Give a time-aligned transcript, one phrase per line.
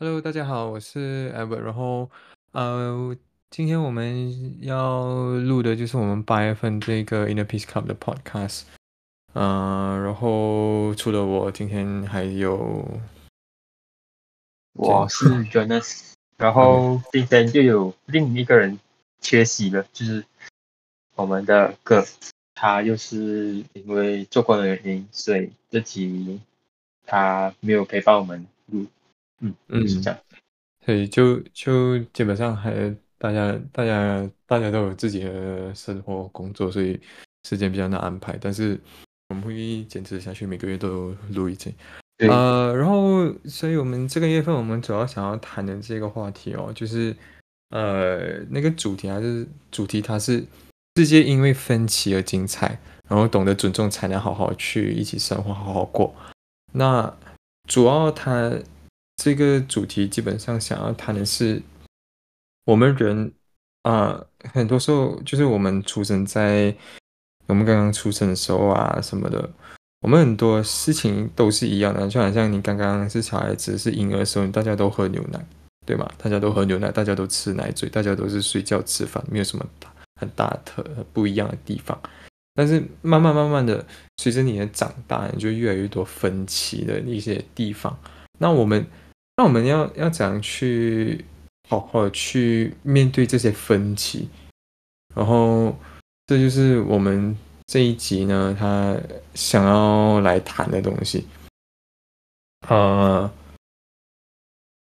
[0.00, 1.60] Hello，大家好，我是 Albert。
[1.60, 2.10] 然后，
[2.50, 3.16] 呃，
[3.48, 5.04] 今天我们要
[5.38, 8.62] 录的就是我们八月份这个 Inner Peace Club 的 Podcast。
[9.34, 12.84] 嗯，然后除了我，今天还有
[14.72, 16.14] 我是 Jonas。
[16.38, 18.80] 然后今天又有另一个人
[19.20, 20.24] 缺席了，就是
[21.14, 22.04] 我们的哥，
[22.56, 26.40] 他又是因为做工的原因，所以这集
[27.06, 28.86] 他没有陪伴我们录。
[29.40, 30.18] 嗯嗯，是这样。
[30.84, 37.00] 所以就就基本上还大家大家大家都有自己的生活工作，所以
[37.48, 38.36] 时间比较难安排。
[38.38, 38.78] 但是
[39.30, 41.74] 我们会坚持下去，每个月都录一集。
[42.18, 47.16] 呃，然后所以我们这个月份我们主要想要谈的这个话题哦，就是
[47.70, 50.44] 呃那个主题还是主题，它是
[50.96, 56.14] 世界因为分歧而精彩，然后懂得尊重才能好好去一起生活，好好过。
[56.72, 57.16] 那
[57.66, 58.52] 主要它。
[59.16, 61.62] 这个主题基本上想要谈的是，
[62.64, 63.32] 我们人
[63.82, 66.74] 啊，很多时候就是我们出生在
[67.46, 69.48] 我们刚刚出生的时候啊什么的，
[70.00, 75.46] 我们很多事情都是一样的，就好像你刚刚是小孩子是婴儿的时候，大家都喝牛奶，
[75.86, 76.10] 对吗？
[76.18, 79.64] 大家都喝牛奶，大家都吃奶嘴，大家都是睡觉吃饭，没有什么
[80.20, 81.98] 很大特不一样的地方。
[82.54, 87.96] 但是慢慢慢慢的，随着你的长大，你就越来越多分歧的一些地方。
[88.38, 88.84] 那我们。
[89.36, 91.24] 那我们要要怎样去
[91.68, 94.28] 好好去面对这些分歧？
[95.12, 95.76] 然后
[96.26, 98.96] 这就是我们这一集呢，他
[99.34, 101.26] 想要来谈的东西。
[102.68, 103.28] 呃，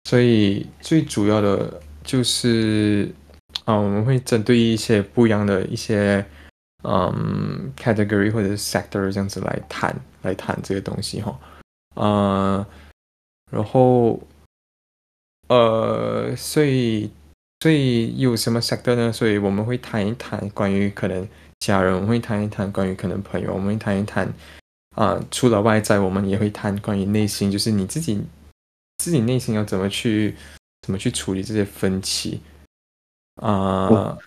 [0.04, 3.16] 所以最主要的就是
[3.64, 6.26] 啊，我们会针对一些不一样的一些
[6.84, 11.40] 嗯 category 或者 sector 这样子来谈来谈这个东西哈。
[11.96, 12.68] 啊，
[13.50, 14.22] 然后。
[15.50, 17.12] 呃，所以，
[17.60, 19.12] 所以有什么 sector 呢？
[19.12, 21.28] 所以我们会谈一谈关于可能
[21.60, 24.34] 家人，我们会谈一谈关于可能朋友，我们会谈一谈
[24.96, 28.20] 啊，除了外在，我们也会谈关于内心，就是你自己
[28.98, 30.34] 自己内心要怎么去
[30.82, 32.42] 怎么去处理这些分歧
[33.36, 34.18] 啊？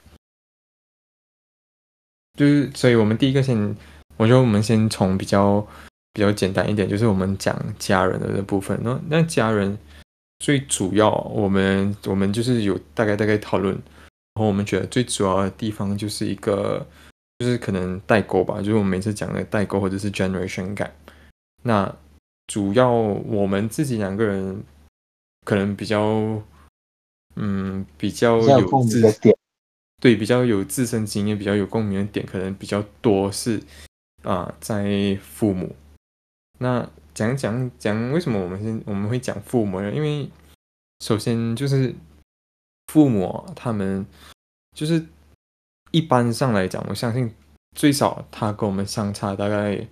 [2.38, 3.74] 就是，所以我们第一个先，
[4.18, 5.66] 我觉得我们先从比较
[6.12, 8.78] 比较简单一点，就是我们讲家人的这部分。
[8.82, 9.76] 那那家人。
[10.38, 16.86] 最主要，我们我们就是有大概大概讨论，然后我们觉得最主要的地方就是一个，
[17.38, 20.90] 就是可能代沟吧，就是我们每次讲的代沟或者是 generation gap。
[21.62, 21.96] 那
[22.46, 24.62] 主要我们自己两个人
[25.44, 26.42] 可能比较，
[27.36, 29.02] 嗯，比较有自
[30.00, 33.62] 对比较有自身经验、比较有共鸣的点，可能比较多是
[34.22, 35.74] 啊，在父母
[36.58, 36.88] 那。
[37.16, 39.90] 讲讲讲，为什么我们先我们会讲父母呢？
[39.90, 40.30] 因为
[41.00, 41.94] 首先就是
[42.88, 44.04] 父母他们
[44.76, 45.02] 就是
[45.92, 47.34] 一般上来讲，我相信
[47.74, 49.88] 最少他跟我们相差大概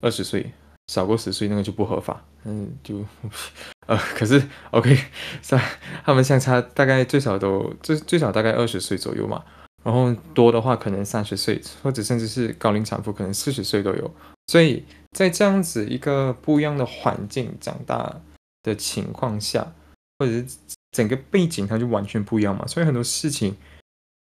[0.00, 0.52] 二十岁，
[0.88, 2.22] 少过十岁那个就不合法。
[2.44, 3.02] 嗯，就
[3.88, 4.94] 呃，可是 OK，
[5.40, 5.58] 是
[6.04, 9.42] 他们相差大概最少都最最少大概二十岁左右嘛，
[9.82, 14.14] 然后多的话可能三十岁，或者甚至是高龄产妇可能四十岁都有，
[14.48, 14.84] 所以。
[15.16, 18.20] 在这样子一个不一样的环境长大
[18.62, 19.72] 的情况下，
[20.18, 20.46] 或者是
[20.92, 23.56] 整个背景它就完全不一样嘛，所以很多事情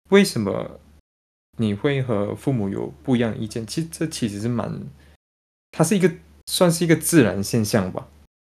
[0.09, 0.79] 为什么
[1.57, 3.67] 你会和父母有不一样的意见？
[3.67, 4.81] 其实这其实是蛮，
[5.71, 6.09] 它是一个
[6.47, 8.07] 算是一个自然现象吧。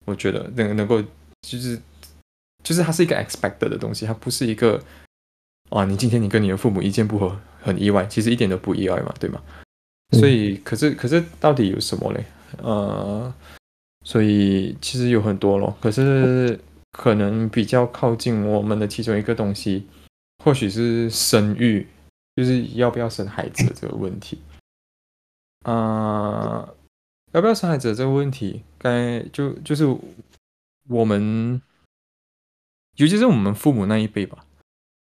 [0.06, 1.02] 我觉得能能够
[1.42, 1.78] 就是
[2.64, 4.82] 就是它是一个 expected 的东西，它不是一个
[5.72, 9.44] 啊，你今天你跟你的父母意见不合很意外，其实一点都不意外嘛，对吗？
[10.14, 12.24] 所以，可是，可是，到底有什么嘞？
[12.62, 13.34] 呃，
[14.04, 15.76] 所以其实有很多咯。
[15.82, 16.60] 可是，
[16.92, 19.88] 可能比较靠近我们的其中一个东西，
[20.44, 21.88] 或许是生育，
[22.36, 24.40] 就是要不要生孩子这个问题。
[25.64, 26.70] 啊，
[27.32, 29.86] 要不要生孩子这个问题，该就就是
[30.90, 31.62] 我们，
[32.98, 34.46] 尤其是我们父母那一辈吧，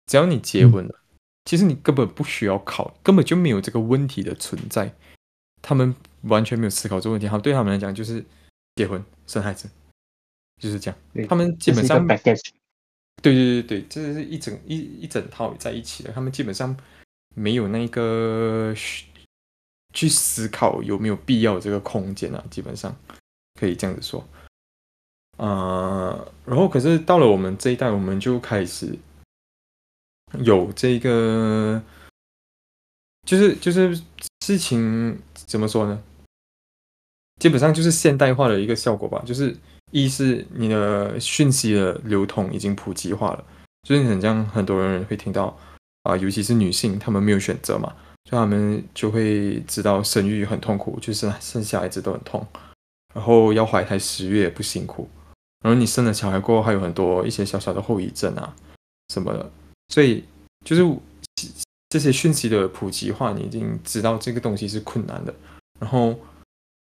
[0.05, 1.02] 只要你结婚了。
[1.45, 4.93] 其实你根本不需要考，根本就没有这个问题的存在。
[5.61, 8.23] 他们完全没有思考这个问题，好，对他们来讲就是
[8.75, 9.69] 结婚生孩子，
[10.61, 11.27] 就是这样。
[11.27, 16.11] 他们基本上，对对对对，这是一整一一整套在一起的。
[16.11, 16.75] 他们基本上
[17.35, 18.73] 没有那个
[19.93, 22.93] 去思考有没有必要这个空间啊，基本上
[23.59, 24.25] 可以这样子说。
[25.37, 28.97] 啊，然后可是到了我们这一代，我们就开始。
[30.39, 31.81] 有这个，
[33.25, 33.95] 就是就是
[34.45, 36.01] 事情怎么说呢？
[37.39, 39.21] 基本上就是现代化的一个效果吧。
[39.25, 39.55] 就是
[39.91, 43.43] 一是你的讯息的流通已经普及化了，
[43.83, 45.57] 就是很像很多人会听到
[46.03, 47.93] 啊，尤其是女性，她们没有选择嘛，
[48.29, 52.45] 所以她们就会知道生育很痛苦，就是生小孩子都很痛，
[53.13, 55.09] 然后要怀胎十月不辛苦，
[55.63, 58.55] 然后你生了小孩过后还有很多一些小小的后遗症啊
[59.09, 59.51] 什么的，
[59.93, 60.23] 所以
[60.65, 60.81] 就是
[61.89, 65.33] 这些讯息的普及化，你已经知道这个东西是困难的，
[65.79, 66.17] 然后。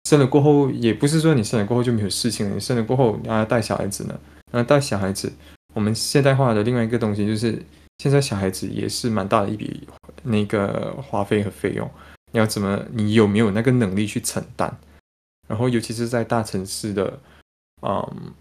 [0.07, 2.53] 生了过后，也不是说你生了过后就没有事情了。
[2.55, 4.17] 你生了过后，你要带小孩子呢，
[4.53, 5.29] 那带小孩子，
[5.73, 7.61] 我们现代化的另外一个东西就是，
[7.97, 9.85] 现在小孩子也是蛮大的一笔
[10.23, 11.91] 那个花费和费用。
[12.31, 14.73] 你要怎么，你有没有那个能力去承担？
[15.49, 17.19] 然后，尤其是在大城市的，
[17.81, 18.33] 嗯，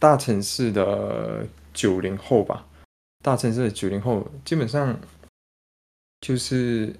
[0.00, 2.66] 大城市的九零后吧，
[3.22, 4.98] 大城市的九零后，基本上
[6.20, 6.94] 就是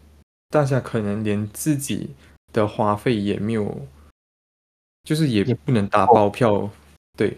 [0.48, 2.14] 大家可能连自己
[2.52, 3.86] 的花费也没有。
[5.04, 6.70] 就是也不能打包票，
[7.18, 7.36] 对，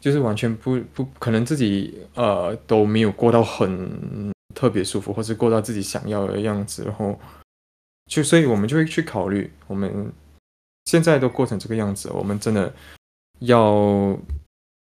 [0.00, 7.18] 就是完全不不可能自己呃都没有过到很特别舒服，或是过到自己想要的样子，然后
[8.06, 10.12] 就所以我们就会去考虑，我们
[10.84, 12.72] 现在都过成这个样子，我们真的
[13.40, 14.16] 要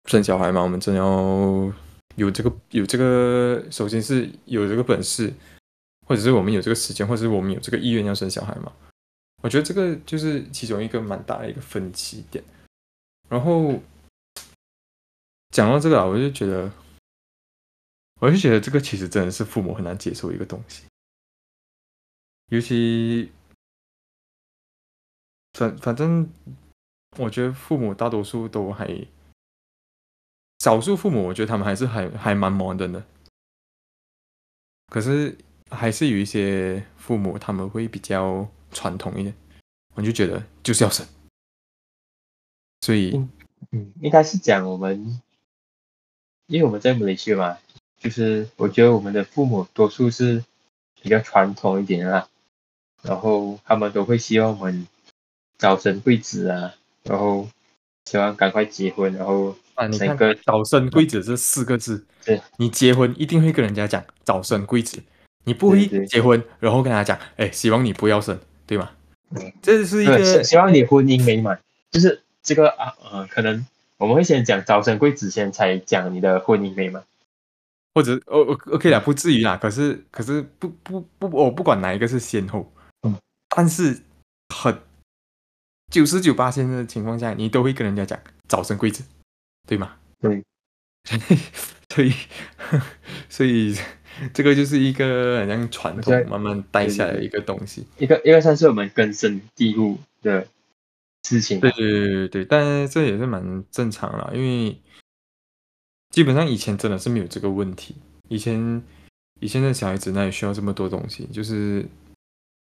[0.05, 0.63] 生小孩吗？
[0.63, 1.73] 我们真的要
[2.17, 5.33] 有这个有这个，首先是有这个本事，
[6.07, 8.73] 或者是我们有这个时间，或者是我们有这个意愿要生小孩嘛？
[9.43, 12.43] 我觉得这个就是其中一个蛮大的一个分歧点。
[13.29, 13.81] 然后
[15.51, 16.73] 讲到这个啊，我就觉得，
[18.21, 20.85] 我就觉得这个其实真的是父母很难接受一个东西。
[22.49, 23.31] 尤其
[25.53, 26.31] 反反正，
[27.19, 28.87] 我觉得父母大多数都还，
[30.67, 33.01] 少数父母我觉得他们还是还还蛮矛盾的。
[34.89, 35.39] 可是
[35.71, 38.47] 还是有一些父母他们会比较。
[38.73, 39.35] 传统一点，
[39.95, 41.07] 我就觉得就是要生，
[42.83, 43.17] 所以
[43.71, 45.23] 嗯，应该是讲我们，
[46.47, 47.59] 因为我们在马来西亚嘛，
[47.99, 50.45] 就是我觉得我们的父母多数是
[51.01, 52.29] 比较传统一点啊，
[53.03, 54.87] 然后他们都会希望我们
[55.57, 56.75] 早生贵子啊，
[57.05, 57.49] 然后
[58.07, 64.99] 希望赶快结婚，然后啊，你看早生贵子这四个字，对，你结婚一定会跟人家讲早生贵子，
[65.45, 68.39] 你不会结婚，然后跟他讲，哎，希望你不要生。
[68.69, 68.91] 对吗？
[69.31, 71.57] 嗯，这是一个希望你婚姻美满，
[71.93, 73.65] 就是这个啊，呃，可能
[73.97, 77.01] 我们会先讲早生贵子，先才讲你的婚姻美满，
[77.95, 79.57] 或者哦，OK 啦，不至于啦。
[79.57, 82.69] 可是，可是不不不，我不管哪一个是先后，
[83.03, 83.17] 嗯，
[83.51, 84.03] 但是
[84.53, 84.77] 很
[85.91, 88.19] 九十九八千的情况下，你都会跟人家讲
[88.49, 89.05] 早生贵子，
[89.67, 89.97] 对吗？
[90.21, 90.43] 对，
[91.89, 92.13] 所 以
[93.29, 93.77] 所以。
[94.33, 100.49] 这个就是一个好像传统慢慢带下来的一个东西，一个一个算是我们根深蒂固的
[101.25, 101.61] 事情。
[101.61, 104.75] 对对对对对，但这也是蛮正常了，因为
[106.09, 107.97] 基本上以前真的是没有这个问题。
[108.29, 108.83] 以前
[109.41, 111.27] 以前的小孩子哪里需要这么多东西？
[111.31, 111.85] 就是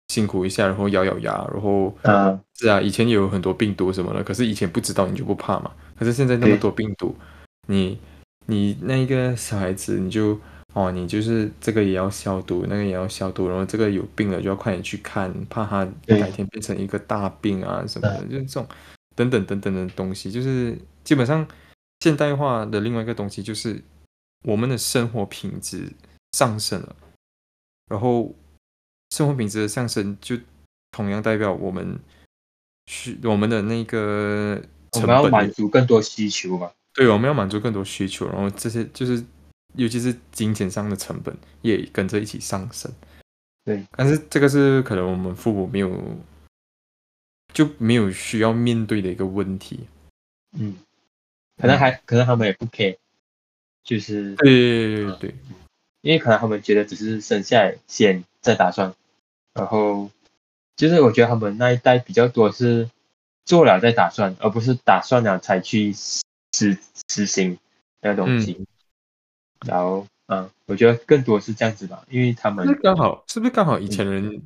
[0.10, 5.72] 辛苦一下，然后咬咬牙，然后啊，是啊，以前有很多病毒什么的，可是以前不知道你就不怕嘛。
[5.98, 7.16] 可是现在那么多病毒，
[7.68, 7.98] 你
[8.46, 10.40] 你那一个小孩子你就。
[10.74, 18.68] 哦，你就是这个也要消毒，那个也要消毒，然后这个有病了就要快点去看，怕他改天变成一个大病啊什么的，就是这种
[19.16, 21.45] 等等等等的东西，就是基本上
[22.02, 23.81] 现代化的另外一个东西就是
[24.44, 25.92] 我们的生活品质
[26.33, 26.95] 上升了，
[27.90, 28.31] 然后
[29.09, 30.37] 生活品质的上升就
[30.92, 31.99] 同样代表我们
[32.87, 34.61] 需我们的那个
[34.94, 36.71] 我们要满足更多需求嘛？
[36.94, 39.23] 对，我们要满足更多需求，然后这些就是。
[39.75, 42.92] 尤其是金钱上的成本也跟着一起上升，
[43.63, 43.85] 对。
[43.92, 46.18] 但是这个是可能我们父母没有
[47.54, 49.81] 就没有需要面对的一个问题。
[50.57, 50.75] 嗯，
[51.61, 52.97] 可能还可能他们也不 care，
[53.83, 55.35] 就是对对对对，
[56.01, 58.94] 因为可能他们觉得只是生下来先再打算，
[59.54, 60.10] 然后
[60.76, 62.90] 就是我觉得他们那一代比较多是
[63.46, 66.78] 做了再打算，而不是打算了才去实
[67.10, 67.58] 实行
[68.02, 68.66] 那东西。
[69.66, 74.42] 然后，嗯，我觉得更多是这样子吧，因为他们刚好是不是刚好以前人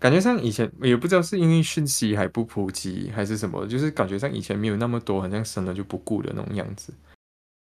[0.00, 6.92] 感觉上以前也不知道是因为讯息还不普及还是什么，就是感觉上以前没有那么多，好像生了就不顾的那种样子。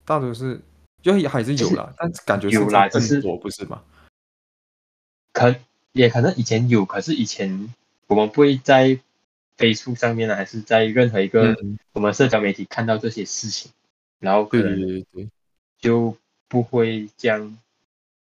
[0.06, 0.60] 大多是
[1.02, 3.82] 就还是有了，但感觉有啦，是多不是吗？
[5.36, 5.54] 可
[5.92, 7.74] 也可能以前有，可是以前
[8.06, 8.98] 我们不会在
[9.58, 11.54] Facebook 上面呢，还是在任何一个
[11.92, 13.70] 我们社交媒体看到这些事情，
[14.18, 15.28] 然后可能对对对。
[15.78, 16.16] 就
[16.48, 17.58] 不会这样，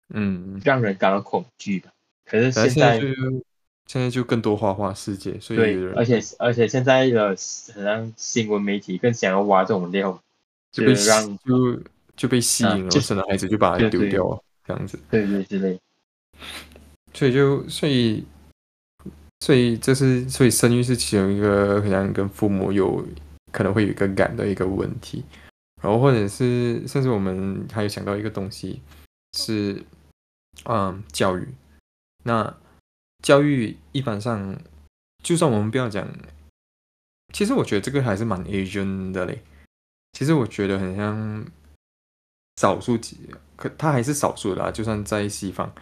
[0.08, 1.90] 嗯，让人感到恐惧的。
[2.26, 3.02] 可是现在，
[3.86, 7.36] 现在就更多花花世界，所以对，而且而且现在的
[7.76, 10.18] 好像新闻媒体更想要挖这种料，
[10.72, 11.82] 就被让就
[12.16, 14.98] 就被吸引了，啊就生了孩子就把它丢掉了，这样子。
[15.12, 15.78] 对对之类，
[17.14, 18.26] 所以就所以
[19.42, 23.06] 所以这是所以生育是其中一个可能跟父母有
[23.52, 25.24] 可能会有一个感的一个问题，
[25.82, 28.82] 然后或者是甚至我们还有想到一个东西
[29.34, 29.84] 是
[30.66, 31.48] 嗯教育，
[32.24, 32.56] 那
[33.22, 34.58] 教育一般上
[35.24, 36.08] 就算我们不要讲，
[37.34, 39.44] 其实我觉得这个还是蛮 Asian 的嘞，
[40.14, 41.46] 其实我觉得很像
[42.56, 43.18] 少数几，
[43.56, 45.74] 可它还是少数的啦，就算在西方。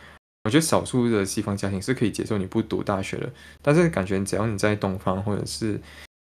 [0.45, 3.29] 我觉得少数的西方家庭是可以接受你不读大学的，
[3.61, 5.79] 但是感觉只要你在东方，或者是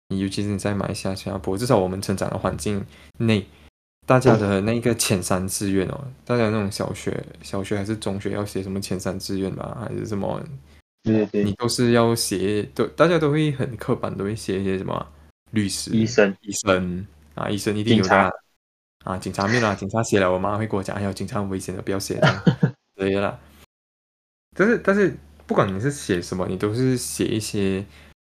[0.09, 2.85] 你尤其是你在马来西亚、新加坡，至少我们成长的环境
[3.19, 3.47] 内，
[4.07, 10.43] 大家的那个前三志愿哦，大家那种小学、小学还是中学要写什么前三志愿吧，还是什么，
[11.03, 15.07] 对对对，你都是要写，都大家都会很刻板，都会写一些什么
[15.51, 18.31] 律师、医生、医生啊，医生一定有的警啊
[19.05, 22.43] 啊，警察没有啦，警察写了，我妈会跟我讲，哎呦，警察很危险的，不要写这样，
[22.97, 23.39] 对啦。
[24.57, 25.15] 但是但是
[25.47, 27.85] 不管你是写什么，你都是写一些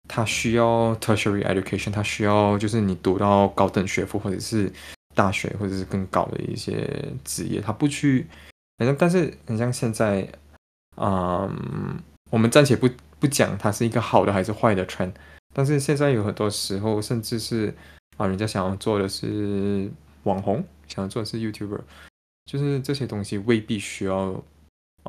[0.08, 4.70] 他需要 tertiary education，他需要就是你读到高等学府或者是
[5.14, 8.26] 大学或者是更高的一些职业，他不去，
[8.78, 10.28] 反正但是很像现在，
[10.96, 15.12] 嗯，我们暂且不不讲它是一个好的还是坏的 trend，
[15.52, 17.74] 但是现在有很多时候，甚至是
[18.16, 19.90] 啊，人家想要做的是
[20.24, 21.80] 网红，想要做的是 YouTuber，
[22.46, 24.42] 就是这些东西未必需要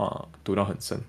[0.03, 0.99] 啊读到很深。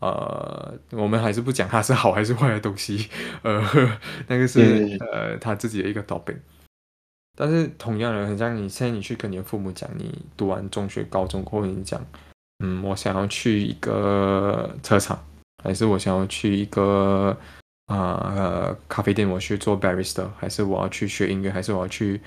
[0.00, 3.08] 呃，我们还是不讲它是好还是坏的东西，
[3.42, 3.98] 呃，
[4.28, 6.36] 那个是呃他自己的一个 topic。
[7.34, 12.04] 但是同样的，很像你现在你去跟你的父母讲，你读完中学、高中过后，你讲，
[12.58, 15.22] 嗯，我想要去一个车厂，
[15.62, 17.36] 还是我想要去一个
[17.86, 22.20] 啊呃咖啡店，我去做 barista，还是我要去学音乐，还是我要去，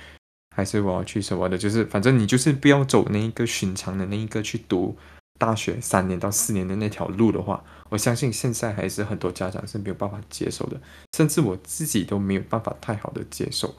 [0.56, 4.96] 还是我要去什么的，就是反正你就是不要走那一个寻常的那一个去读
[5.40, 10.80] 大学三年到四年的那条路的话，我相信现在还是很多家长是没有办法接受的，
[11.14, 13.74] 甚至我自己都没有办法太好的接受。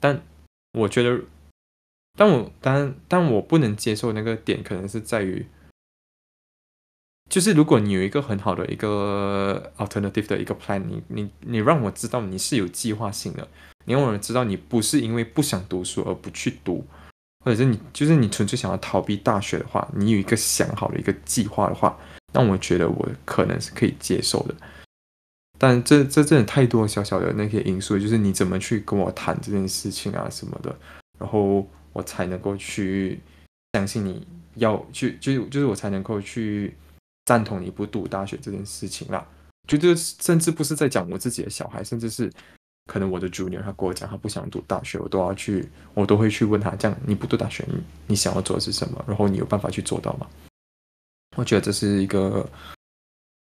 [0.00, 0.22] 但
[0.72, 1.24] 我觉得，
[2.16, 5.44] 但我但但我不能接受那个点，可能是在于，
[7.28, 13.48] 就是如果你有一个很好的一个 alternative 的一个 plan，你你你让我知道你是有计划性的，
[13.86, 16.86] 你让我知道你不是因为不想读书而不去读，
[17.46, 21.96] 或者是你就是你纯粹想要逃避大学的话，你有一个想好的一个计划的话，
[22.32, 24.54] 那我觉得我可能是可以接受的。
[25.56, 30.76] 但这这真的太多小小的那些因素，就是你怎么去跟我谈这件事情啊什么的，
[31.20, 33.20] 然后我才能够去
[33.74, 34.26] 相信你
[34.56, 36.74] 要去，就是就是我才能够去
[37.26, 39.24] 赞同你不读大学这件事情啦。
[39.68, 42.28] 就这甚至不是在讲我自己的小孩，甚至是
[42.86, 49.04] 可能我的 junior 他跟我讲他不想读大学，我都要去，我都会去问他，这样你不读大学，你你想要做的是什么？
[49.06, 50.26] 然后你有办法去做到吗？
[51.36, 52.48] 我觉得这是一个。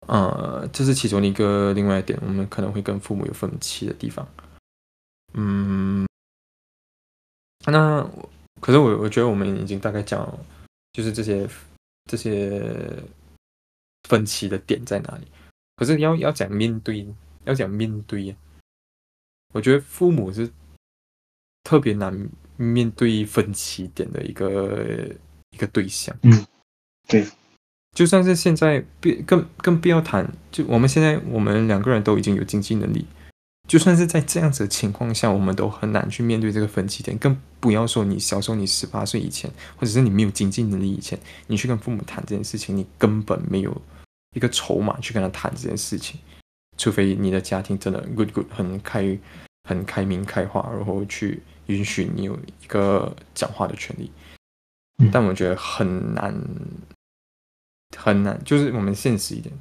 [0.08, 4.26] 呃，这是其中一个另外一点，我们可能会跟父母有分歧的地方。
[5.34, 6.04] 嗯，
[7.66, 8.04] 那
[8.60, 10.28] 可是我我觉得我们已经大概讲，
[10.92, 11.48] 就是这些
[12.10, 13.00] 这些
[14.08, 15.28] 分歧的点在哪里。
[15.76, 17.06] 可是要要讲面对，
[17.44, 18.34] 要讲面对，
[19.52, 20.50] 我觉得父母是
[21.62, 25.08] 特别难面对分歧点的一个
[25.50, 26.16] 一个对象。
[26.22, 26.44] 嗯，
[27.06, 27.26] 对。
[27.94, 30.26] 就算是现在，别更更不要谈。
[30.50, 33.04] 就我们现在，我们两个人都已经有经济能力，
[33.68, 37.18] 就算是在这样子的情况下，我们都很难去面对这个分歧点。
[37.18, 41.18] 更不要说你小时候，你十八岁以前，或者是你没有经济能力以前，
[41.48, 43.82] 你去跟父母谈这件事情，你根本没有
[44.34, 46.18] 一个筹码去跟他谈这件事情。
[46.76, 49.18] 除非你的家庭真的 good good 很开
[49.68, 54.10] 很开明开化，然后去允许你有一个讲话的权利。
[55.12, 56.34] 但我觉得很难。
[57.94, 59.54] 很难，就是我们现实一点，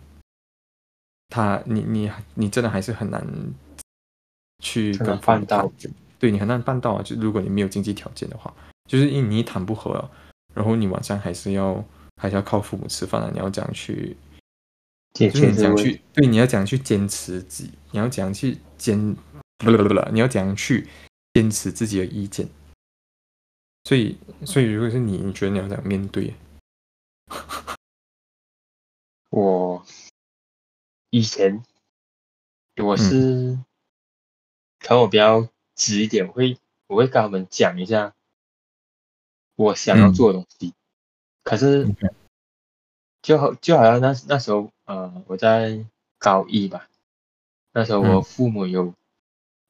[1.28, 3.22] 他你你你真的还是很难
[4.64, 5.70] 去跟办到，
[6.18, 7.04] 对你很难办到啊！
[7.04, 8.54] 就如果你没有经济条件的话，
[8.90, 10.10] 就是因为你谈不合，
[10.54, 11.84] 然后你晚上还是要
[12.16, 13.30] 还是要靠父母吃饭啊！
[13.34, 14.16] 你要这样去，
[15.14, 19.14] 就是你讲去对，你要怎样去坚持自己，你要怎样去坚，
[19.58, 20.88] 不不不不，你要怎样去
[21.34, 22.50] 坚持自己的意见。
[23.84, 26.34] 所以，所以如果是你，你觉得你要怎样面对？
[29.32, 29.86] 我
[31.10, 31.64] 以前
[32.78, 33.58] 我是，
[34.80, 38.14] 可能我比较直一点，会我会跟他们讲一下
[39.56, 40.74] 我想要做的东西。
[41.44, 41.86] 可是
[43.22, 45.86] 就好就好像那那时候呃我在
[46.18, 46.88] 高一吧，
[47.72, 48.94] 那时候我父母有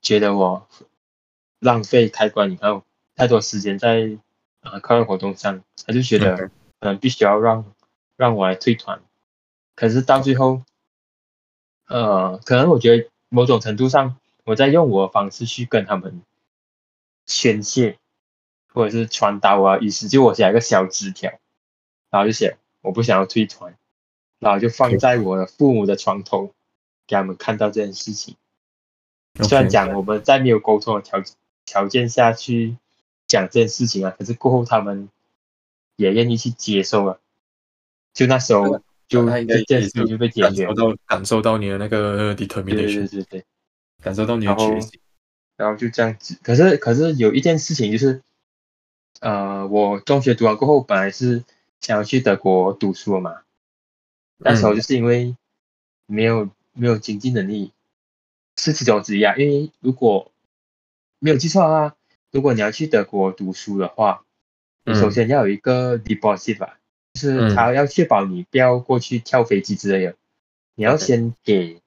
[0.02, 0.68] 觉得我
[1.60, 2.84] 浪费开关，以后
[3.16, 4.18] 太多时间在
[4.62, 6.98] 啊课外活动上，他就觉得嗯。
[7.00, 7.64] 必须要让
[8.16, 9.04] 让我来退团，
[9.76, 10.64] 可是到最后，
[11.88, 16.24] 呃，可能我觉得某种程度上我在用我的方式去跟他们
[17.28, 18.00] 宣泄，
[18.74, 21.32] 或者是传达我的意思，就我写一个小纸条，
[22.10, 23.76] 然后就写我不想要退团。
[24.40, 26.52] 然后就放在我的父母的床头，
[27.06, 28.36] 给他们看到这件事情。
[29.44, 31.24] 虽然讲我们在没有沟通的条
[31.64, 32.76] 条件下去
[33.28, 35.10] 讲这件事情啊，可是过后他们
[35.96, 37.20] 也愿意去接受了。
[38.14, 40.66] 就那时候，就这件事情就被解决。
[40.66, 43.46] 感受到感受到你的那个 determination，对对对，
[44.02, 45.00] 感受到你的决心。
[45.56, 46.36] 然后就这样子。
[46.42, 48.24] 可是可是有一件事情就是，
[49.20, 51.44] 呃，我中学读完过后，本来是
[51.82, 53.42] 想要去德国读书嘛。
[54.38, 55.36] 那时候就是因为
[56.06, 57.74] 没有没有经济能力，
[58.58, 59.36] 是其中之一啊。
[59.36, 60.32] 因为如果
[61.20, 61.96] 没有记错的话，
[62.32, 64.24] 如果你要去德国读书的话，
[64.84, 66.80] 你首先要有一个 deposit 吧，
[67.14, 70.16] 就是他要确保你不要过去跳飞机之类的，
[70.74, 71.82] 你要先给，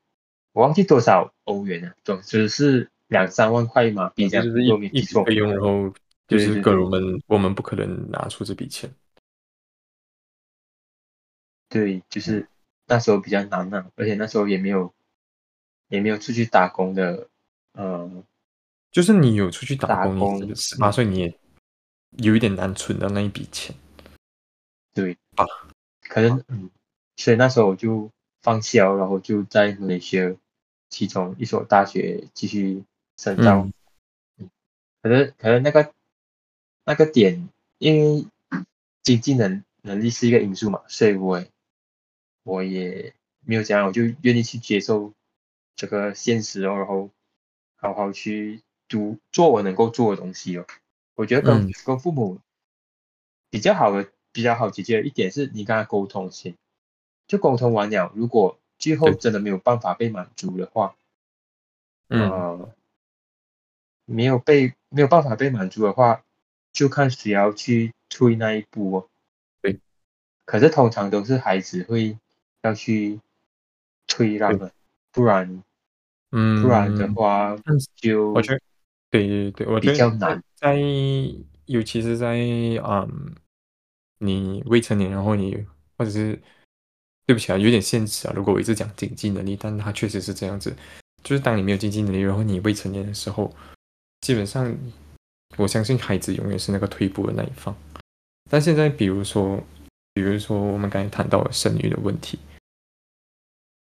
[0.52, 5.92] 我忘记多少欧元了，总之是两三万块嘛，比这样就是一一笔费用，然后
[6.28, 8.88] 就是个我们我们不可能拿出这笔钱。
[11.74, 12.46] 对，就是
[12.86, 14.94] 那时候比较难啊，而且那时候也没有，
[15.88, 17.28] 也没有出去打工的，
[17.72, 18.08] 呃，
[18.92, 21.36] 就是你有出去打工，十八岁你也
[22.18, 23.74] 有一点难存到那一笔钱，
[24.92, 25.44] 对啊，
[26.02, 26.70] 可能嗯，
[27.16, 28.08] 所以那时候我就
[28.40, 30.36] 放弃了，然后就在那些
[30.88, 32.84] 其中一所大学继续
[33.16, 33.68] 深造，
[34.38, 34.48] 嗯，
[35.02, 35.92] 可是可能那个
[36.84, 38.26] 那个点，因为
[39.02, 41.44] 经济能能力是一个因素嘛，所以我。
[42.44, 45.12] 我也没有怎样，我就愿意去接受
[45.74, 47.10] 这个现实哦，然后
[47.76, 50.66] 好好去读做我能够做的东西哦。
[51.14, 52.38] 我觉得跟跟父母
[53.50, 56.54] 比较好的、比较好解决的一点是你跟他沟通先，
[57.26, 60.96] 就沟通完了，如果最后真的没有办法被满足的话，
[62.08, 62.72] 嗯，
[64.04, 66.22] 没有被没有办法被满足的话，
[66.72, 69.08] 就看谁要去推那一步哦。
[69.62, 69.80] 对，
[70.44, 72.18] 可是通常都是孩子会。
[72.64, 73.20] 要去
[74.06, 74.70] 退让了，
[75.12, 75.62] 不然，
[76.32, 77.56] 嗯，不然的话
[77.94, 78.60] 就我觉得，
[79.10, 80.42] 对对对，我觉得比较难。
[80.56, 80.76] 在
[81.66, 83.34] 尤其是在嗯，
[84.18, 85.64] 你未成年，然后你
[85.96, 86.40] 或者是
[87.26, 88.32] 对不起啊，有点现实啊。
[88.34, 90.74] 如果我一直讲经济能力，但它确实是这样子，
[91.22, 93.54] 就是当你没有经济能力，然后你未成年的时候，
[94.22, 94.74] 基本上
[95.56, 97.76] 我相信孩子永远是那个退步的那一方。
[98.50, 99.62] 但现在，比如说，
[100.12, 102.38] 比如说我们刚才谈到了生育的问题。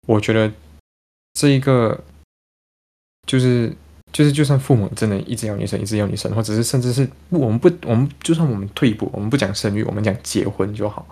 [0.05, 0.51] 我觉得
[1.33, 2.03] 这一个
[3.25, 3.73] 就是
[4.11, 11.07] 就是，就算父母真的一直要你生，一直要你生，或者是甚至是我们不，我们就算我们退一步，我们不讲生育，我们讲结婚就好。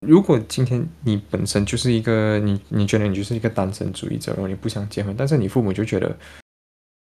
[0.00, 6.14] 如果今天你本身就是一个你你觉得你就是一个单身主义者，然后你不想结婚，但是你父母就觉得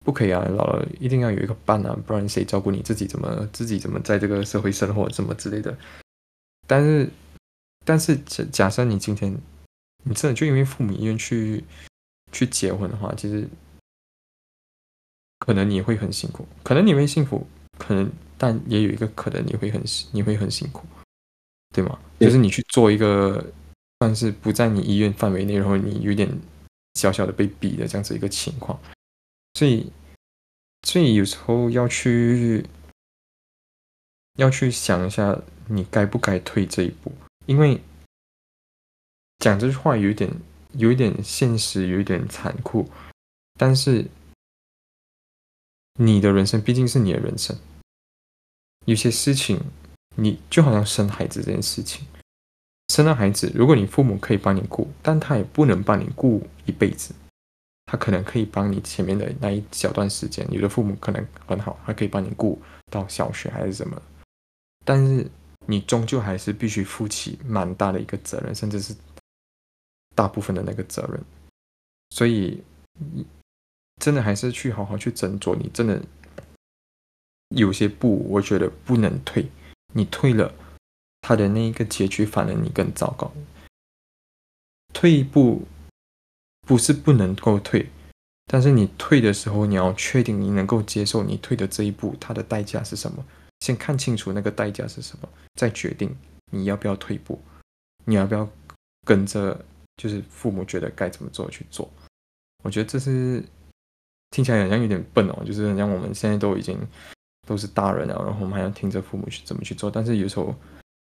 [0.06, 3.08] 不可以啊，老了一定要有一个伴啊，不然谁照顾你自己？
[3.08, 5.10] 怎么自己怎么在这个社会生活？
[5.10, 5.76] 怎么之类的？
[6.68, 7.10] 但是
[7.84, 9.36] 但是假假设你今天。
[10.08, 11.63] 你真的就因为父母意愿去
[12.32, 13.50] 去结婚的话，其实
[15.39, 17.46] 可能你会很辛苦，可能你会幸福，
[17.80, 20.86] 可能但也有一个可能你会很你会很辛苦，
[21.74, 21.98] 对吗？
[22.20, 23.44] 就是你去做一个
[24.00, 26.30] 算是不在你意愿范围内，然后你有点
[26.94, 28.80] 小小的被逼的这样子一个情况，
[29.56, 29.91] 所以
[30.84, 32.63] 所以有时候要去
[34.36, 37.12] 要去想一下，你该不该退这一步，
[37.48, 37.82] 因为。
[39.45, 40.27] 讲这句话有一点，
[40.71, 42.89] 有一点现实，有一点残酷。
[43.60, 44.08] 但是，
[45.99, 47.55] 你的人生毕竟是你的人生。
[48.86, 49.62] 有些事情，
[50.15, 52.08] 你就好像生孩子这件事情，
[52.88, 57.13] 生了孩子，如果你父母可以帮你顾，但他也不能帮你顾一辈子。
[57.86, 64.01] 他可能可以帮你前面的那一小段时间，有的父母可能很好，他可以帮你顾到小学还是什么。
[64.84, 65.29] 但是，
[65.67, 68.95] 你终究还是必须负起蛮大的一个责任，甚至是。
[70.15, 71.21] 大部分的那个责任，
[72.10, 72.63] 所以
[74.01, 75.56] 真的还是去好好去斟酌。
[75.56, 76.01] 你真的
[77.49, 79.49] 有些步，我觉得不能退。
[79.93, 80.54] 你退了，
[81.21, 83.32] 他的那一个结局反而你更糟糕。
[84.93, 85.67] 退一步
[86.62, 87.89] 不是不能够退，
[88.45, 93.25] 但是你退的时候，你要确定你能够接受你退的这一步，它的代价是什么？
[93.60, 96.15] 先看清楚那个代价是什么，再决定
[96.51, 97.41] 你要不要退步，
[98.06, 98.49] 你要不要
[99.06, 99.65] 跟着。
[99.97, 101.89] 就是父母觉得该怎么做去做。
[102.63, 103.43] 我觉得这是
[104.31, 106.77] 听起来好像有点笨哦，就是好像我们现在都已经
[107.47, 109.89] 都是大人了，然后我们还要听着父母去怎么去做。
[109.91, 110.53] 但是有时候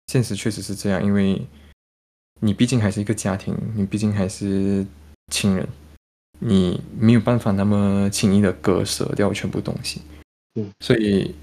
[0.07, 1.40] 现实确实是这样，因为
[2.40, 4.85] 你毕竟还是一个家庭，你毕竟还是
[5.31, 5.68] 亲人，
[6.40, 10.03] 你没有办法那么轻易的割舍掉全部东西。
[10.55, 11.35] 嗯，所以，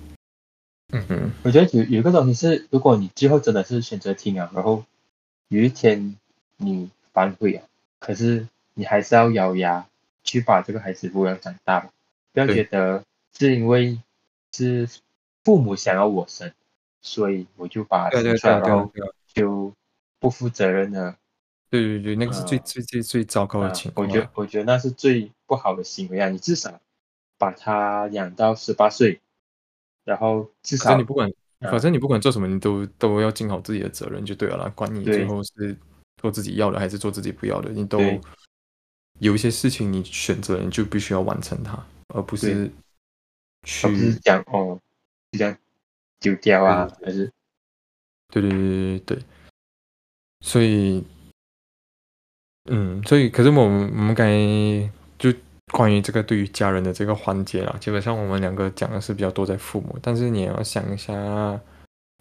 [0.91, 4.84] 嗯哼，我觉得有有一个东西是，如果你最后真的是选择听啊，然后
[5.47, 6.15] 有一天
[6.58, 7.65] 你反悔啊，
[8.00, 9.88] 可是你还是要咬牙
[10.24, 11.89] 去把这个孩子抚养长大，
[12.34, 13.04] 不要觉得
[13.38, 14.00] 是因为
[14.54, 14.88] 是
[15.43, 16.52] 父母想要我生，
[17.02, 19.74] 所以我就把他对啊对生出来，啊对啊对就
[20.19, 21.15] 不负责任的
[21.69, 24.10] 对对对，那个是最啊最最最糟糕的啊情，况啊。
[24.10, 26.30] 我觉得我觉得那是最不好的行为啊！
[26.30, 26.80] 你至少
[27.38, 29.22] 把他养到十八岁，
[30.04, 34.72] 然后至少你不管，啊反正你不管做什么，你都都要尽好自己的责任就对了啦。
[34.76, 35.78] 管你最后是
[36.21, 37.99] 做自己要的还是做自己不要的，你都
[39.19, 42.71] 有一些事情你选择，你就必须要完成它，而不是
[43.63, 44.79] 去讲哦，
[45.32, 45.58] 就这样
[46.19, 47.32] 丢掉啊，还是
[48.29, 49.17] 对对对对对。
[49.17, 49.23] 对。
[50.41, 51.03] 所以，
[52.71, 55.38] 嗯，所以可是我们我们刚才就
[55.73, 61.13] 关于这个对于家人的这个环节啦，基本上我们两个讲的是比较多在父母，但是你也要想一下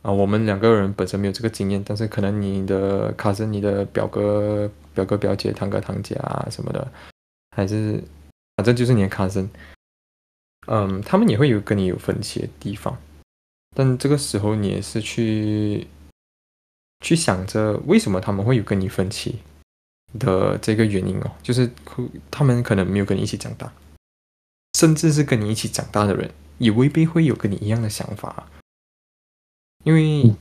[0.09, 6.91] 啊，我们两个人本身没有这个经验，但是可能你的卡森、你的表哥、表哥表姐、堂哥堂姐啊什么的，
[7.55, 8.03] 还是
[8.57, 9.47] 反正就是你的卡森。
[10.67, 12.97] 嗯，他们也会有跟你有分歧的地方，
[13.77, 15.87] 但这个时候你也是去
[17.05, 19.41] 去想着为什么他们会有跟你分歧
[20.19, 21.71] 的这个原因哦，就是
[22.31, 23.71] 他们可能没有跟你一起长大，
[24.79, 28.49] 甚至是跟你一起长大的人，也未必会有跟你一样的想法，
[29.85, 30.35] 因为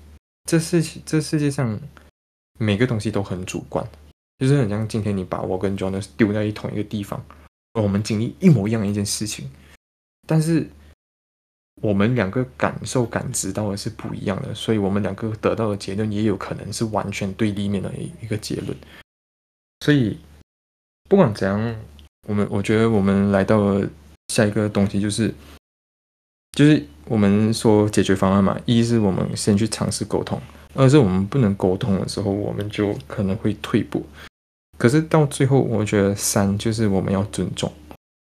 [0.45, 1.79] 这世这世界上
[2.59, 3.87] 每个东西都很主观，
[4.39, 7.23] 就是很像今天你把我跟 Jonas 丢在同一个地方，
[7.73, 9.49] 而我们经历一模一样的一件事情，
[10.25, 10.67] 但是
[11.81, 18.75] 我们两个感受感知到的是不一样的，所以我们两个得到的结论也有可能是完全对立面的一一个结论。
[19.81, 20.17] 所以
[21.07, 21.79] 不管怎样，
[22.27, 23.87] 我们我觉得我们来到了
[24.29, 25.31] 下一个东西就是，
[26.53, 30.41] 就是我们说解决方案嘛，一是我们先去尝试沟通，
[30.73, 34.05] 二是我们不能沟通的时候，我们就可能会退步。
[34.77, 37.71] 可是到最后，我觉得三就是我们要尊重。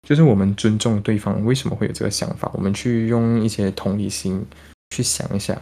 [0.07, 4.45] 就是我们尊重对方为什么会有这个想法，我们去用一些同理心
[4.91, 5.59] 去想一下，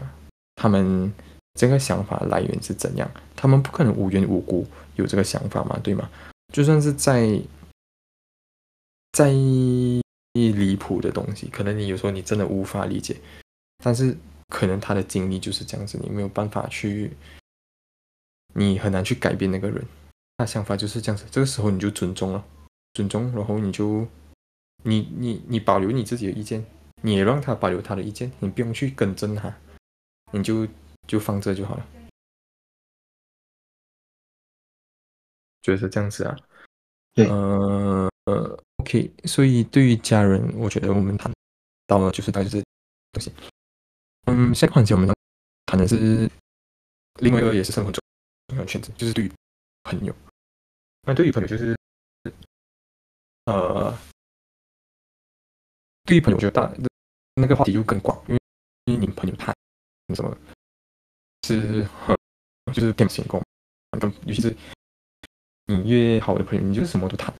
[0.58, 1.14] 他们
[1.54, 3.10] 这个想法来源是怎样？
[3.38, 6.10] 他们不可能无缘无故有这个想法嘛，对吗？
[6.52, 7.40] 就算是在
[9.14, 9.32] 在
[10.34, 13.20] 离谱的东西，可能你有时候你真的无法理解，
[13.84, 14.18] 但是
[14.50, 17.12] 可能他的经历就是这样子，你没有办法去，
[18.54, 19.86] 你很难去改变那个人，
[20.38, 21.26] 他想法就是这样子。
[21.32, 22.44] 这个时候你就尊重了，
[22.94, 24.08] 尊重，然后你就。
[24.86, 26.66] 你你你保留你自己的意见，
[27.04, 29.56] 你也让他保留他的意见，你不用去更正他，
[30.34, 30.68] 你就
[31.08, 31.88] 就放这就好了。
[35.62, 36.36] 觉得是这样子啊？
[37.14, 39.12] 对呃呃，OK。
[39.26, 41.32] 所以对于家人，我觉得我们谈
[41.88, 42.66] 到了就是大概就是
[43.12, 43.32] 东西。
[44.26, 45.10] 嗯，下一个环节我们
[45.66, 46.30] 谈的是
[47.20, 48.02] 另外一个也是生活中
[48.48, 49.32] 重要的选择，就是对于
[49.84, 50.16] 朋友。
[51.02, 51.76] 那对于朋友就是
[53.46, 53.98] 呃。
[56.06, 56.70] 对于朋友，我觉得大
[57.36, 58.42] 那个话题就更广，因为
[58.84, 59.56] 因为你朋友谈
[60.14, 60.38] 什么，
[61.48, 61.88] 是
[62.74, 63.42] 就是天马行空，
[64.26, 64.54] 尤其是
[65.68, 67.34] 你越好的朋友，你就什么都谈，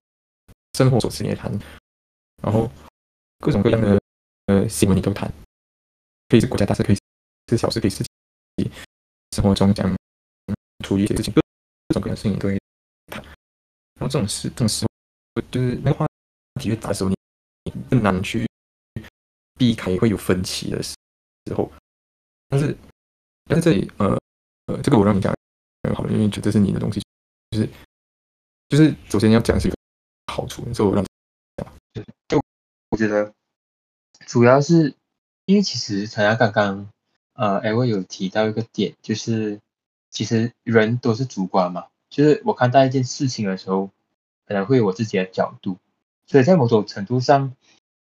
[0.74, 1.50] 生活琐事你也谈，
[2.42, 2.70] 然后
[3.38, 3.98] 各种各样的
[4.46, 5.32] 呃新闻你都谈，
[6.28, 6.98] 可以是国家大事，可以
[7.48, 8.04] 是小事，可以是
[9.32, 9.90] 生活中讲
[10.84, 11.40] 处理一些事情，各
[11.94, 12.58] 种各样的事情你都会
[13.06, 13.22] 谈。
[13.22, 16.06] 然后这种事，这种时候就是那个话
[16.60, 17.16] 题越大的时候，你
[17.88, 18.46] 更难去。
[19.56, 20.96] 避开会有分歧的时
[21.56, 21.70] 候，
[22.48, 22.76] 但是
[23.44, 24.18] 但是这里呃
[24.66, 25.32] 呃，这个我让你讲
[25.84, 27.00] 很好，因为觉得是你的东西，
[27.52, 27.68] 就是
[28.68, 29.76] 就是首先要讲是一个
[30.34, 31.04] 好处，所以我让。
[32.26, 32.42] 就
[32.90, 33.32] 我觉得
[34.26, 34.94] 主要是
[35.44, 36.88] 因为其实陈亚刚刚
[37.34, 39.60] 呃，艾薇有提到一个点，就是
[40.10, 43.90] 其实人都是主观嘛，就是我看待一件事情的时候，
[44.44, 45.78] 可能会有我自己的角度，
[46.26, 47.54] 所以在某种程度上，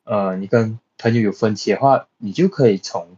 [0.04, 3.18] 呃，你跟朋友有分歧的话，你就可以从，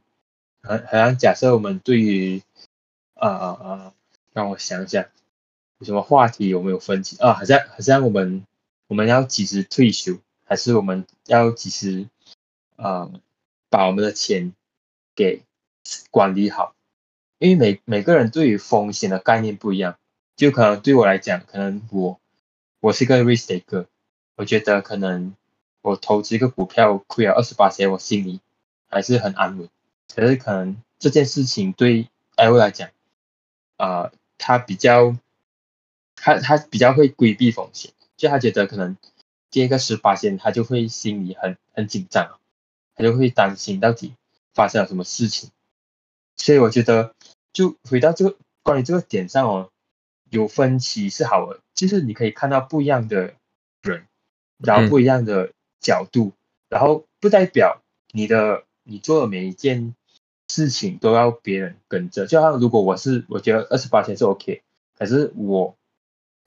[0.61, 2.41] 好好像假设我们对于，
[3.13, 3.93] 呃呃，
[4.33, 5.05] 让我想想，
[5.79, 7.33] 有什么话题有没有分歧啊？
[7.33, 8.43] 好像好像我们
[8.87, 12.07] 我们要及时退休，还是我们要及时，
[12.77, 13.11] 呃，
[13.69, 14.53] 把我们的钱
[15.15, 15.43] 给
[16.09, 16.73] 管理好？
[17.39, 19.97] 因为每每个人对于风险的概念不一样，
[20.35, 22.19] 就可能对我来讲，可能我
[22.79, 23.85] 我是一个 risk taker，
[24.35, 25.35] 我觉得可能
[25.81, 28.39] 我投资一个股票亏了二十八千，我心里
[28.89, 29.69] 还是很安稳。
[30.15, 32.89] 可是可能这件事情对 L 来讲，
[33.75, 35.15] 啊，他比较
[36.15, 38.97] 他他比较会规避风险，就他觉得可能
[39.49, 42.39] 跌一个十八千，他就会心里很很紧张，
[42.95, 44.13] 他就会担心到底
[44.53, 45.51] 发生了什么事情。
[46.35, 47.13] 所以我觉得，
[47.53, 49.69] 就回到这个关于这个点上哦，
[50.29, 53.33] 有分歧是好的，就是你可以看到不一样的
[53.81, 54.05] 人，
[54.57, 56.33] 然后不一样的角度，
[56.69, 59.95] 然后不代表你的你做的每一件
[60.47, 62.27] 事情都要别人跟着。
[62.27, 64.61] 就像如果我是我觉得二十八天是 OK，
[64.97, 65.75] 可是我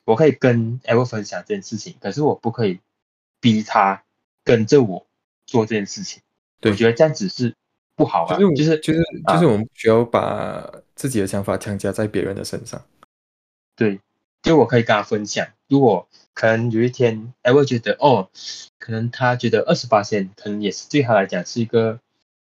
[0.05, 2.81] 我可以跟 L 分享这件事情，可是我不可以
[3.41, 4.03] 逼他
[4.45, 5.07] 跟着我
[5.47, 6.23] 做这件事情。
[6.63, 7.55] 我觉得这样子是。
[7.97, 12.83] 不好啊，就是就是就是我们不需要把自己的想法强加在别人的身上。
[13.77, 14.01] 对，
[14.41, 18.31] 就我可以跟他分享，如果可能有一天，哎，我觉得哦，
[18.79, 22.01] 可能他觉得二十八线可能也是对他来讲是一个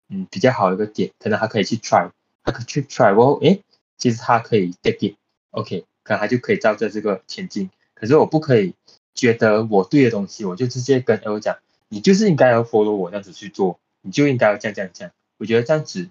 [0.10, 2.12] 嗯比较好的一个点，可能他可以去 try，
[2.44, 3.58] 他可以去 try，我哎，
[3.98, 7.70] 其实他可以 take it，OK，可能他就可以照着这个前进。
[7.94, 8.74] 可是我不可以
[9.14, 15.14] 觉得我对的东西，我就直接跟 L 讲，你就是应该要 follow 我这样子去做，你就应该要这样这样这样。
[15.38, 16.10] 我觉得这样子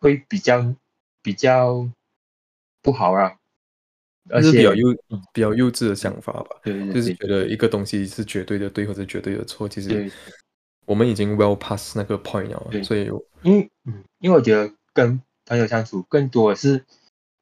[0.00, 0.74] 会比较
[1.22, 1.88] 比较
[2.82, 3.38] 不好啊，
[4.28, 4.92] 而且比较幼
[5.32, 6.60] 比较幼稚的想法吧。
[6.62, 10.12] 对，就是觉得一个东西是绝对的对或者绝对的错，其实
[10.84, 12.84] 我们已经 well pass 那个 point 了。
[12.84, 13.08] 所以，
[13.42, 16.84] 因为嗯，因为我觉得跟朋友相处更多的是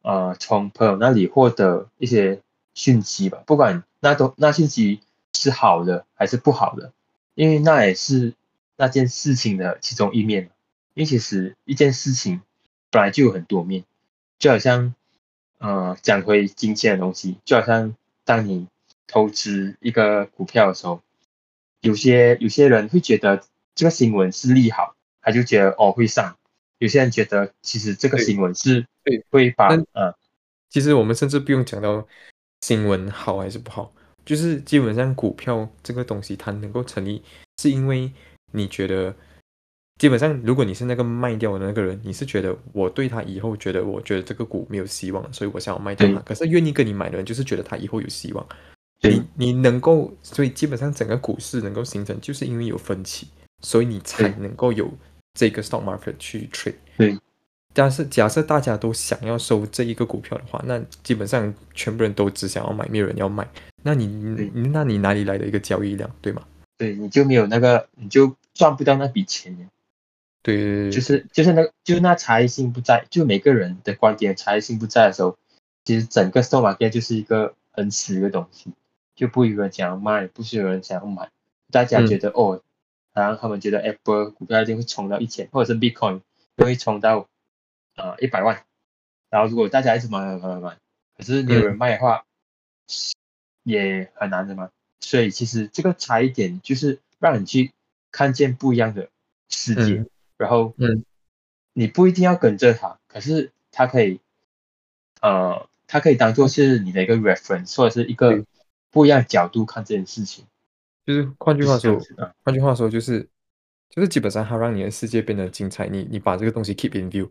[0.03, 2.41] 呃从朋友那里获得一些
[2.75, 5.01] 讯息吧，不管那都那信息
[5.33, 6.93] 是好的还是不好的，
[7.35, 8.35] 因为那也是
[8.77, 10.51] 那件事情的其中一面。
[10.95, 12.43] 因为其实一件事情
[12.91, 13.85] 本来就有很多面，
[14.41, 14.93] 就好像，
[15.59, 18.67] 呃，讲回金钱的东西，就好像当你
[19.07, 21.01] 投资一个股票的时候，
[21.81, 23.45] 有些有些人会觉得
[23.77, 26.35] 这个新闻是利好，他就觉得哦会上；
[26.81, 30.13] 有些人觉得其实这个新闻是会会把呃，
[30.69, 32.07] 其实我们甚至不用讲到
[32.63, 37.23] 新闻好还是不好，就是基本上股票这个东西它能够成立，
[37.63, 38.13] 是因为
[38.53, 39.15] 你觉得。
[39.99, 46.21] 基本上，如果你是那个卖掉的那个人，你是觉得我对他以后觉得，我觉得这个股没有希望，所以我想要卖掉它。
[46.21, 48.47] 可是愿意跟你买的人，就是觉得他以后有希望。
[49.03, 53.29] 你你能够，所以基本上整个股市能够形成，就是因为有分歧，
[53.63, 54.91] 所以你才能够有
[55.35, 56.75] 这个 stock market 去 trade。
[56.97, 57.19] 对。
[57.73, 63.49] 但是假设大家都想要收这一个股票的话，那基本上全部人都只想要买，没有人要卖。
[63.85, 64.07] 那你
[64.73, 66.43] 那你哪里来的一个交易量，对吗？
[66.77, 69.69] 对，你就没有那个，你就赚不到那笔钱。
[70.43, 75.37] 对，就是就是那，就是那差异性不在，就每个人的观点差异性不在的时候，
[75.85, 78.73] 其实整个 stock market 就是一个很死的东西，
[79.15, 81.31] 就不有人想要卖，不是有人想要买，
[81.71, 82.61] 大家觉得哦，
[83.21, 86.23] 然后他们觉得 Apple 股票一定会冲到一千，或者是 Bitcoin
[86.57, 87.29] 会冲到
[87.97, 88.65] 呃一百万，
[89.29, 90.77] 然后如果大家一直买买买买，
[91.17, 92.25] 可是没有人卖的话，
[93.63, 94.71] 也很难的嘛。
[95.01, 97.73] 所以其实这个差一点就是让你去
[98.11, 99.09] 看见不一样的
[99.49, 100.05] 世界。
[100.37, 101.05] 然后，嗯，
[101.75, 104.21] 你不一定要跟着他，可是他可以，
[105.21, 108.45] 呃，他可以当做是你的一个 reference，或者是一个
[108.91, 110.47] 不一样角度看这件事情。
[111.11, 111.99] 就是换句话说，
[112.45, 113.27] 换句话说就是，
[113.91, 115.89] 就是基本上它让你的世界变得精彩。
[115.89, 117.29] 你你把这个东西 keep in view，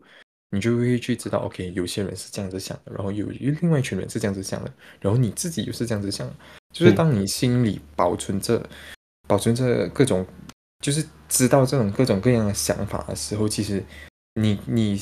[0.50, 6.30] 你就会去知道，OK，有些人是这样子想的，然后有另外一群人是这样子想的，然后你自己又是这样子想。
[6.72, 8.62] 就是当你心里保存着，
[9.26, 10.26] 保存着各种。
[10.82, 13.84] 就是知道这种各种各样的想法的时候，其实
[14.36, 14.98] 你你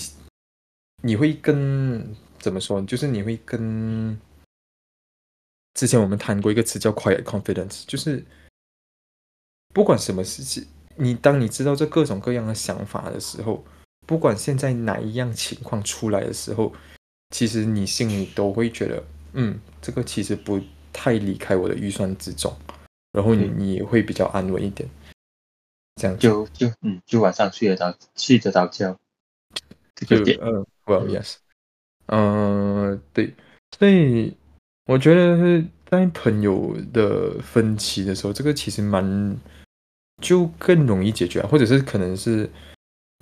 [1.04, 2.04] 你会跟
[2.40, 2.82] 怎么说？
[2.82, 4.18] 就是你会跟
[5.74, 8.24] 之前我们谈过一个词叫 quiet confidence，就是
[9.74, 13.64] 不管什么事情，你当你知道这各种各样的想法的时候，
[14.06, 16.72] 不管现在哪一样情况出来的时候，
[17.30, 19.04] 其实你心里都会觉得，
[19.34, 20.60] 嗯，这个其实不
[20.92, 22.52] 太离开我的预算之中，
[23.12, 24.88] 然后你你也会比较安稳一点。
[26.00, 28.96] 这样就就嗯，就晚上睡得着，睡得着觉。
[30.06, 31.34] 就嗯，Well yes，
[32.06, 33.34] 嗯，对，
[33.76, 34.36] 所以
[34.86, 39.36] 我觉得是在朋友的分歧的时候，这个其实蛮
[40.20, 42.48] 就更容易解决啊，或者是可能是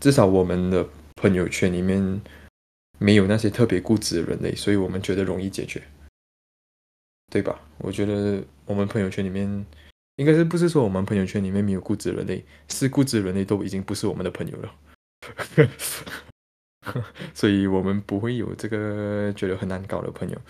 [0.03, 2.21] 至少我们的朋友圈里面
[2.99, 5.83] 没有那些特别固执的人类，所以我们觉得容易解决，
[7.31, 7.61] 对吧？
[7.79, 9.67] 我觉得我们朋友圈里面。
[10.19, 14.75] 应该是不是说我们朋友圈里面没有固执人类，是固执人类都已经不是我们的朋友了，
[17.37, 20.41] 所以我们不会有这个觉得很难搞的朋友。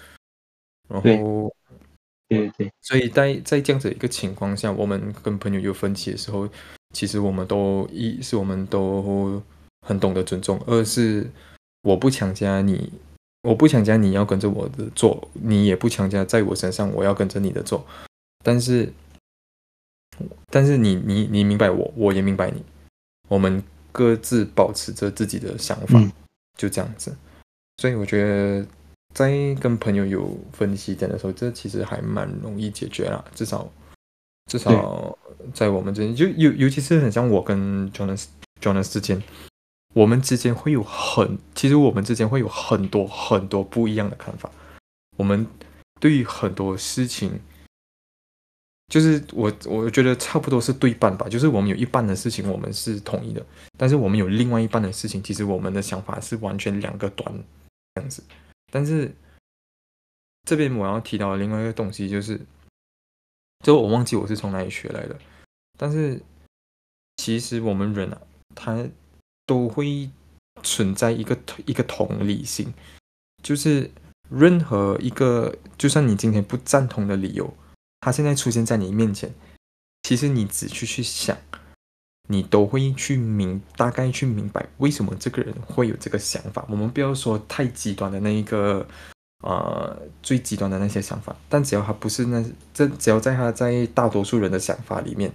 [0.89, 1.53] 然后
[2.29, 6.49] 对对所以在在这样子一个情况下，我们跟朋友有分歧的时候，
[6.93, 9.43] 其实我们都一是我们都
[9.87, 11.31] 很懂得尊重，二是
[11.83, 12.93] 我不强加你，
[13.43, 17.87] 我不强加你要跟着我的做，你也不强加在我身上我要跟着你的做，
[18.43, 18.93] 但是
[20.51, 22.65] 但是你你你明白我，我也明白你，
[23.29, 23.63] 我们
[23.93, 26.11] 各自保持着自己的想法，嗯
[26.57, 27.15] 就这样子。
[27.77, 28.67] 所以我觉得
[29.17, 33.67] 在跟朋友有分歧点的时候，这其实还蛮容易解决啦，至少
[34.45, 35.19] 至少
[35.55, 38.27] 在我们之间，就尤尤其是很像我跟 Jonas
[38.61, 39.23] Jonas 之间，
[39.95, 44.53] 我们之间会有很，其实我们之间会有很多很多不一样的看法。
[45.17, 45.47] 我们
[45.99, 47.41] 对于很多事情，
[48.89, 53.43] 就是我我觉得差不多是对半吧，就是我们有一半的事情我们是统一的，
[53.79, 57.33] 但是我们有另外一半的事情，其实我们的想法是完全两个端
[57.95, 58.23] 这样子。
[58.71, 59.15] 但是
[60.45, 62.41] 这边我要提到另外一个东西就是，
[63.65, 65.19] 就我忘记我是从哪里学来的，
[65.79, 66.21] 但是
[67.17, 68.21] 其实我们人啊，
[68.55, 68.87] 他
[69.47, 70.11] 都会
[70.63, 72.73] 存在一个一个同理心，
[73.43, 73.91] 就是
[74.29, 77.57] 任何一个，就算你今天不赞同的理由，
[78.01, 79.33] 它现在出现在你面前，
[80.03, 81.37] 其实你只去去想，
[82.29, 86.65] 你都会去明大概去明白为什么这个人会有这个想法。
[86.69, 88.87] 我们不要说太极端的那一个，
[89.45, 95.33] 呃，最极端的那些想法，但只要他不是那这，只要在他在大多数人的想法里面，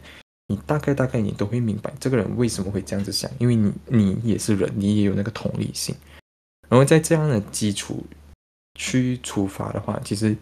[0.48, 5.96] 你大概大概你都会明白这个人为什么会这样子想，因为你你也是人，你也有那个同理心，
[6.68, 8.04] 然后在这样的基础
[8.76, 10.36] 去出发的话，其实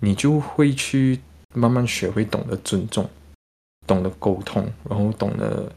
[0.00, 1.20] 你就会去
[1.54, 3.08] 慢慢学会懂得尊重，
[3.88, 5.72] 懂得沟通，然后懂得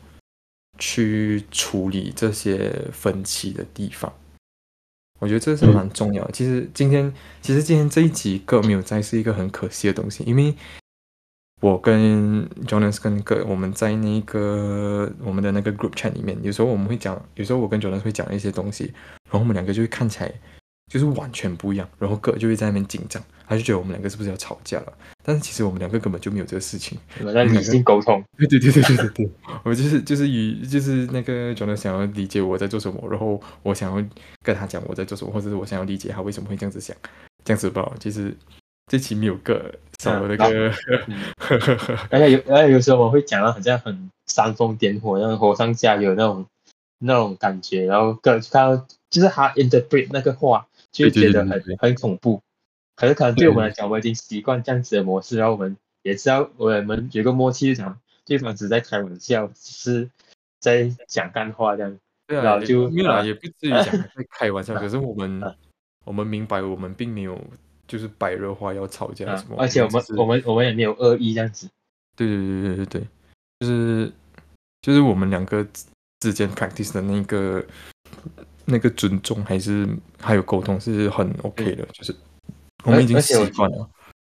[0.77, 4.13] 去处理这些分歧的地方。
[5.19, 6.31] 我觉得这是蛮重要的。
[6.31, 10.53] 其实今天，其实今天这一集歌没有在是一个很可惜的东西，因为
[11.61, 18.91] 我跟 Jonas 跟个我们在那个我们的那个 group chat 里面，有时候我们会讲，有时候我跟 Jonas 会讲一些东西，
[19.25, 20.33] 然后我们两个就会看起来
[20.91, 24.93] 就是完全不一样，然后个就会在那边紧张，他就觉得我们两个是不是要吵架了？
[25.25, 26.97] 但是其实我们两个根本就没有这个事情。
[27.19, 29.31] 我们在理性沟通，对对对对对对对，
[29.65, 34.01] 我就是就是与就是那个 Jonas 想要理解我在做什么，然后我想要
[34.41, 36.95] 跟他讲我在做什么，或者是我想要理解他为什么会这样子想，
[37.43, 37.91] 这样子吧。
[37.99, 38.33] 其实
[38.89, 40.71] 这期没有个少了那个，
[42.09, 46.45] 而且有而且有时候我会讲到好像很煽风点火，那种火上加油那种
[46.99, 52.41] 那种感觉，然后个看到就是他 interpret 那个话，就会觉得很很恐怖。
[52.95, 60.09] 可是可能对我们来讲，我们已经习惯这样子的模式，然后我们也知道我们有个默契，就讲对方只是在开玩笑，只是
[60.59, 61.97] 在讲干话这样。
[62.27, 65.41] 对啊，然后就没有啦，啊也不至于讲在开玩笑， 可是我们
[66.05, 67.39] 我们明白，我们并没有
[67.87, 71.67] 就是白热化要吵架啊什么，而且我们我们我们也没有恶意这样子。
[72.15, 73.07] 对对对对对对，
[73.59, 74.11] 就是
[74.81, 75.85] 就是我们两个之
[76.19, 77.65] 之间 practice 的那个
[78.65, 79.87] 那个尊重，还是
[80.19, 82.15] 还有沟通是很 OK 的，就是
[82.83, 83.89] 我们已经习而且我惯了。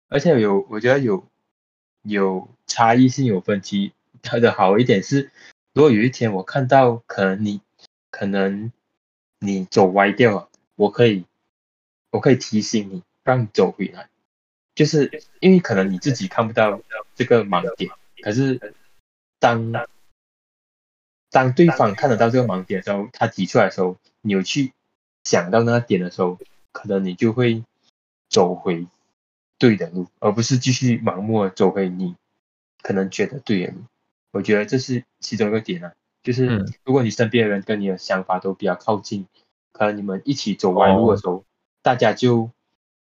[0.09, 1.25] 而且有，我觉得有
[2.03, 5.31] 有差异性、有分歧，它的好一点是，
[5.73, 7.61] 如果有一天我看到可能你
[8.09, 8.71] 可能
[9.39, 11.25] 你走歪掉了，我可以
[12.11, 14.09] 我可以提醒你，让你走回来，
[14.75, 16.81] 就是因为可能你自己看不到
[17.15, 17.89] 这个盲点，
[18.21, 18.73] 可是
[19.39, 19.71] 当
[21.29, 24.73] 当对方看得到这个盲点的时候，他提出来的时候，你有去
[25.23, 26.37] 想到那个点的时候，
[26.73, 27.63] 可能你就会
[28.31, 28.87] 走回
[29.59, 32.15] 对的路，而不是继续盲目的走回你
[32.81, 33.81] 可能觉得对的路。
[34.31, 39.27] 我觉得这是其中一个点啊，就是嗯如果你身边的人跟你的想法都比较靠近，
[39.73, 41.43] 可能你们一起走歪路的时候，
[41.81, 42.49] 大家就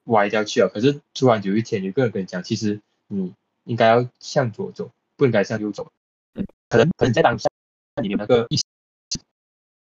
[0.06, 0.69] 歪掉去了。
[0.69, 5.91] 可是突然有一天有个人跟你讲，其实你应该要向左走，不应该向右走。
[6.36, 7.49] 嗯可能可能在当下
[8.01, 8.63] 你有那个意识，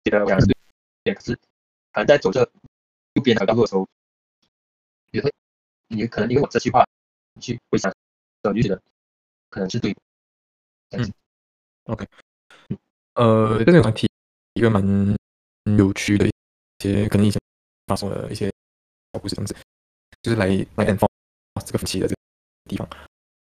[0.04, 0.54] 觉得我讲的是
[1.04, 1.34] 对，可是
[1.92, 2.40] 可能在走这
[3.14, 3.88] 右边的道路的时候，
[5.14, 5.32] 也会
[5.88, 6.84] 你可能因为我这句话
[7.40, 7.92] 去回想，
[8.42, 8.82] 我就觉得
[9.48, 10.00] 可能是对的。
[10.90, 11.12] 这样子
[13.14, 14.08] 呃，这个问题
[14.54, 14.82] 一个蛮
[15.78, 16.32] 有趣的一
[16.80, 17.40] 些可能以前
[17.86, 18.50] 发生的一些
[19.12, 19.56] 小故事，这样子，
[20.20, 20.98] 就是来来 end
[21.64, 22.20] 这个分歧的这个
[22.68, 22.88] 地方。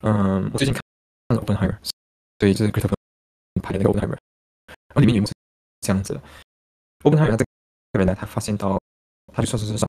[0.01, 0.83] 嗯，我最近看
[1.31, 1.79] 了 Oppenheimer，
[2.39, 2.95] 所以就是 Christopher
[3.63, 4.19] 拍的那个 Openheimer，
[4.67, 5.33] 然后里面有一幕是
[5.81, 6.21] 这样子的
[7.01, 7.45] ，Oppenheimer 他这
[7.93, 8.79] 个人呢，他发现到，
[9.33, 9.87] 他就算是算，他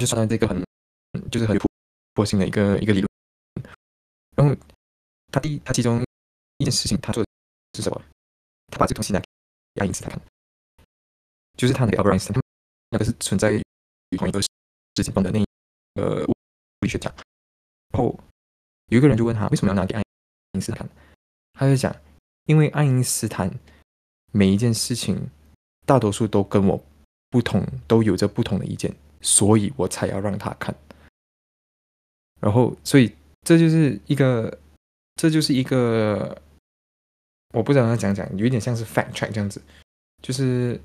[0.00, 0.62] 就算到这个很
[1.30, 1.66] 就是很有突
[2.14, 3.08] 破性的一个一个理论，
[4.36, 4.54] 然后
[5.32, 6.02] 他第一他其中
[6.58, 7.28] 一件事情他做的
[7.74, 8.02] 是什么？
[8.68, 10.20] 他把这个东西拿给爱因斯坦看，
[11.56, 12.42] 就是他那个 Albert Einstein，他们
[12.90, 13.62] 那个是存在于
[14.16, 14.48] 同一个时
[14.96, 15.44] 间段的那
[15.94, 16.32] 呃物
[16.80, 17.12] 理学家，
[17.90, 18.18] 然后
[18.88, 20.02] 有一个人就问他为什么要拿给爱
[20.52, 20.78] 因斯坦？
[20.78, 20.96] 看，
[21.52, 21.94] 他就讲，
[22.44, 23.50] 因为爱因斯坦
[24.32, 25.30] 每一件事情
[25.84, 26.84] 大多数都跟我
[27.30, 30.74] 不同，都有着不同的意见，所以我才要让他看。
[32.40, 34.58] 然后，所以这就是一个，
[35.16, 36.40] 这就是一个，
[37.54, 39.60] 我不知道他讲讲，有一点像是 fact check 这样子，
[40.22, 40.80] 就是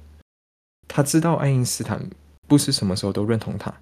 [0.88, 2.10] 他知道爱因斯坦
[2.48, 3.82] 不是什么时候都认同他，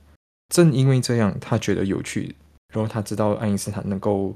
[0.49, 2.35] 正因为这样，他觉得有趣，
[2.73, 4.35] 然后他知道爱因斯坦能够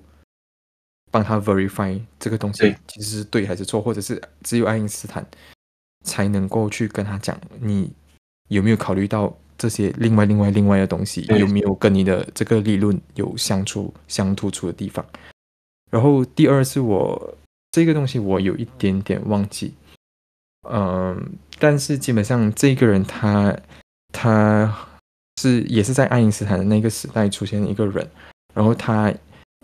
[1.11, 5.25] 帮他 verify 这个东西其实是对还是错，或者是只有爱因斯坦
[6.05, 7.91] 才能够去跟他讲，你
[8.49, 15.05] 有没有考虑到这些另外另外另外的东西，对有没有跟你的这个理论有相处相突出的地方？
[15.91, 17.37] 然后第二是我
[17.71, 19.73] 这个东西我有一点点忘记，
[20.69, 23.55] 嗯，但是基本上这个人他
[24.11, 24.89] 他
[25.41, 28.09] 是也是在爱因斯坦的那个时代出现的一个人，
[28.53, 29.13] 然后他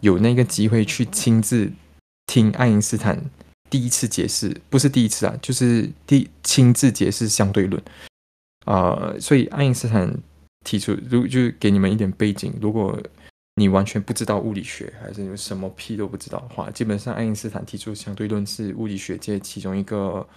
[0.01, 1.71] 有那个机会去亲自
[2.27, 3.19] 听爱因斯坦
[3.69, 7.81] 第一次解释，不是第一次啊，就是第亲自解释相对论。
[8.71, 10.13] 啊、所以爱因斯坦
[10.63, 13.01] 提出，如就是给你们一点背景，如果
[13.55, 20.27] 你完全不知道物理学，还是什么屁都不知道的话，基本上爱因斯坦提出相对论是物理学界其中一个，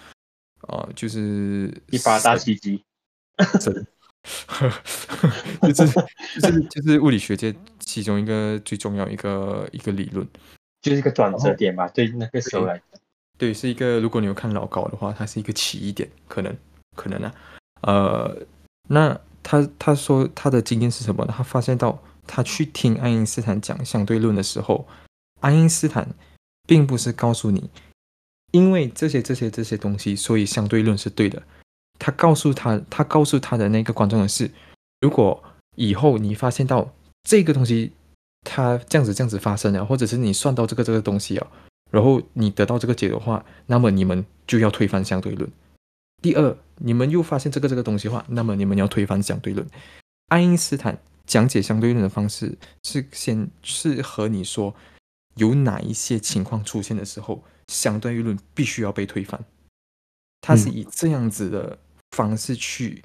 [0.68, 2.82] 呃，就是一发大奇迹。
[3.60, 3.86] 神，
[5.74, 5.92] 就是
[6.40, 10.26] 就是就是物理学界其中一个最重要一个一个理论。
[10.80, 13.00] 就是一个转折点嘛，对那个时候来讲，
[13.36, 16.56] 对，是一个如果你有看老高的话，它是一个起义点，可能
[16.96, 17.34] 可能啊，
[17.82, 18.36] 呃，
[18.88, 21.34] 那他他说他的经验是什么呢？
[21.36, 24.86] 他发现到他去听爱因斯坦讲相对论的时候，
[25.40, 26.08] 爱因斯坦
[26.66, 27.68] 并不是告诉你，
[28.52, 31.42] 因为这些这些这些东西，所以相对论是对的。
[31.98, 34.50] 他告诉他，他告诉他的那个观众的是，
[35.00, 35.42] 如果
[35.76, 37.92] 以后你发现到这个东西
[38.44, 41.46] 它这样子这样子发生了，或者是你算到这个这个东西啊，
[41.90, 45.48] 然后你得到这个解的话，那么你们就要推翻相对论。
[46.22, 49.66] 第二，你们又发现这个这个东西的话，那么你们要推翻相对论。
[50.28, 54.74] 爱因斯坦讲解相对论的方式是先是和你说
[55.34, 59.44] 有哪一些情况出现的时候，相对论必须要被推翻。
[60.40, 61.78] 他是以这样子的
[62.12, 63.04] 方式去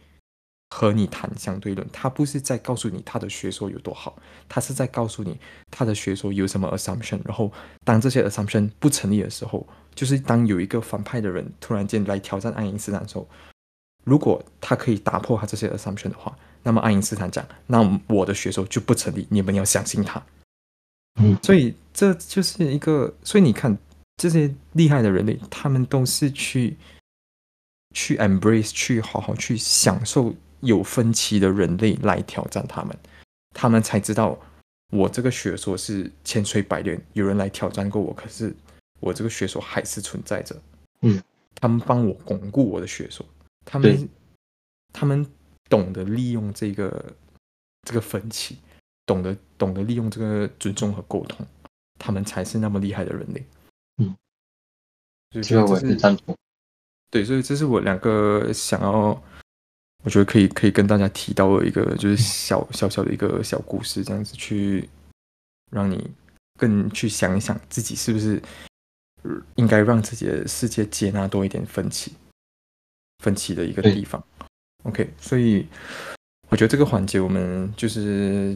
[0.69, 4.17] 和你谈相对论，他不是在告诉你他的学说有多好，
[4.49, 5.39] 他是在告诉你
[5.71, 7.51] 他的学说有什么 assumption，然后
[7.83, 9.65] 当这些 assumption 不成立的时候，
[9.95, 13.27] 就是当有一个反派的人突然间来挑战爱因斯坦的时候，
[14.03, 20.21] 如果他可以打破他这些 assumption 的话，那么爱因斯坦讲，那我的学说就不成立，你们要相信他。
[21.19, 23.75] 嗯所以这就是一个，所以你看
[24.17, 26.77] 这些厉害的人类，他们都是去
[27.95, 32.97] 去 embrace，去好好去享受有分歧的人类来挑战他们，
[33.53, 34.37] 他们才知道
[34.91, 38.55] 我这个学说是千锤百炼，有人来挑战过我，可是
[38.99, 40.55] 我这个学说还是存在着。
[41.01, 41.21] 嗯，
[41.55, 43.25] 他们帮我巩固我的学说，
[43.65, 44.09] 他对们
[44.93, 45.25] 他们
[45.69, 47.13] 懂得利用这个
[47.83, 48.57] 这个分歧，
[49.05, 51.45] 懂得懂得利用这个尊重和沟通，
[51.99, 53.45] 他们才是那么厉害的人类。
[53.97, 54.15] 嗯，
[55.31, 56.35] 所以这个我这是也是赞同。
[57.09, 59.23] 对，所以这是我两个想要，
[60.03, 64.87] 我觉得可以可以跟大家提到的一个，就是小小小的一个小故事，这样子去
[65.71, 66.09] 让你
[66.59, 68.41] 更去想一想自己是不是
[69.23, 72.13] 呃应该让自己的世界接纳多一点分歧，
[73.23, 74.23] 分歧的一个地方。
[74.83, 75.67] OK，所以
[76.49, 78.55] 我觉得这个环节我们就是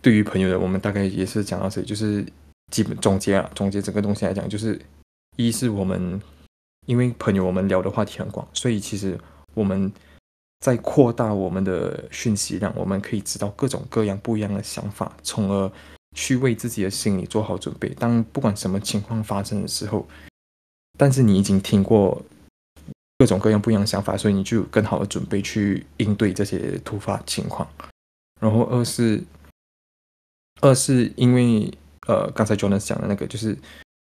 [0.00, 2.24] 对于朋友的，我们大概也是讲到这里，就是
[2.70, 4.80] 基本总结啊，总结整个东西来讲，就是
[5.36, 6.20] 一是我们
[6.86, 9.18] 因为朋友我们聊的话题很广，所以其实
[9.54, 9.90] 我们
[10.60, 15.70] 在扩大我们的讯息量，我们可以知道各种各样不一样的想法，从而
[16.14, 17.88] 去为自己的心理做好准备。
[17.90, 20.08] 当不管什么情况发生的时候，
[20.98, 22.20] 但是你已经听过
[23.18, 27.68] 各种各样不一样的想法，所以你就有更好的准备去应对这些突发情况。
[28.40, 29.22] 然后二是，
[30.60, 31.72] 二是因为
[32.08, 33.56] 呃，刚才 Jonas 讲的那个，就是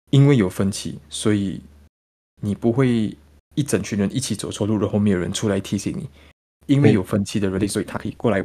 [0.09, 1.61] 因为有分歧，所以
[2.41, 3.15] 你不会
[3.55, 6.09] 一整群人一起走错路，然后没有人出来提醒你。
[6.67, 8.43] 因为有分歧的人类，所以他可以过来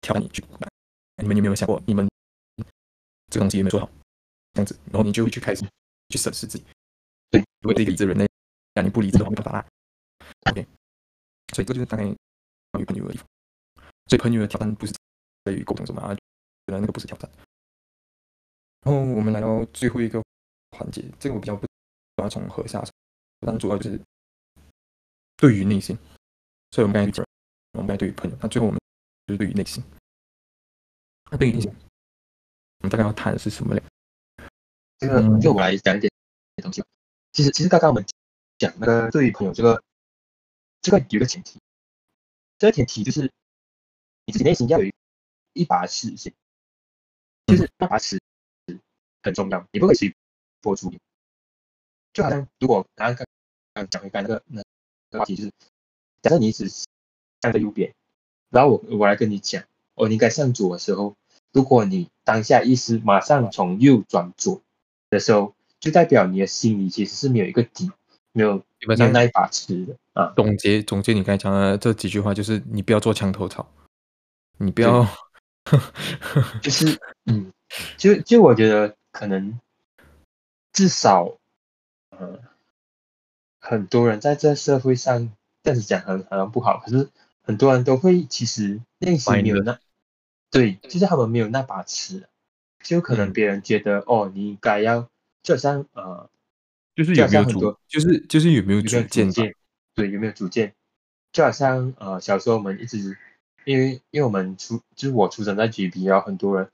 [0.00, 0.44] 挑战你去。
[1.16, 2.08] 你们有没有想过，你们
[3.28, 3.90] 这个东西有没有做好？
[4.54, 5.64] 这样子，然后你就会去开始
[6.08, 6.64] 去审视自己。
[7.30, 8.26] 对，如果是一个理智人类，
[8.74, 9.66] 那你不理智的话，没办法啦。
[10.50, 10.66] OK，
[11.54, 12.04] 所以这就是大概
[12.72, 13.26] 关于朋友的地方。
[14.06, 14.94] 所以朋友的挑战不是
[15.44, 16.20] 在于沟通什么啊，觉
[16.66, 17.30] 得那个不是挑战。
[18.82, 20.20] 然后我们来到最后一个
[20.70, 22.90] 环节，这个我比较不主要从何下手，
[23.40, 24.00] 但主要就是
[25.36, 25.96] 对于内心。
[26.70, 27.22] 所以我们刚才
[27.72, 28.80] 我们刚才对于朋友，那最后我们
[29.26, 29.82] 就是对于内心。
[31.30, 31.70] 那对于内心，
[32.78, 33.82] 我们大概要谈的是什么嘞？
[34.98, 36.10] 这个就我来讲一点
[36.62, 36.82] 东西。
[37.32, 38.04] 其实其实刚刚我们
[38.58, 39.82] 讲那个对于朋友这个
[40.82, 41.60] 这个有个前提，
[42.58, 43.22] 这个前提就是
[44.26, 44.90] 你自己内心要有
[45.52, 46.32] 一把尺先，
[47.46, 48.20] 就是那把尺
[49.22, 50.14] 很重要，你不可以随
[50.60, 50.98] 波逐流。
[52.12, 53.24] 就好像如果刚刚
[53.72, 54.62] 刚讲一般那个那
[55.10, 55.52] 个话题，就是
[56.22, 57.92] 假设你一直向着右边，
[58.50, 59.62] 然后我我来跟你讲，
[59.94, 61.16] 哦，你应该向左的时候，
[61.52, 64.60] 如果你当下意识马上从右转左
[65.08, 67.90] 的时候，就代表你的心里其实是没有一个底，
[68.32, 70.32] 没有基本上那一把尺的啊。
[70.36, 73.66] 总结总结你刚才讲的这几句话，就是你不要做墙头草，
[74.58, 75.06] 你不要，
[76.60, 77.50] 就是嗯，
[77.96, 79.58] 就就我觉得可能
[80.72, 81.38] 至少，
[82.10, 82.38] 呃，
[83.58, 85.32] 很多人在这社会上
[85.62, 87.08] 这样子讲很好像不好，可是
[87.42, 89.78] 很多人都会其实内心没有那，
[90.50, 92.28] 对，就是他们没有那把尺，
[92.82, 95.08] 就可能别人觉得哦，你应该要，
[95.42, 96.28] 就好像呃，
[96.94, 99.28] 就是有没有主，就是就是有没有主见，
[99.94, 100.74] 对，有没有主见，
[101.32, 103.16] 就好像呃，小时候我们一直。
[103.66, 106.66] 因为因为我们出就是我出生在 GB，然后很多人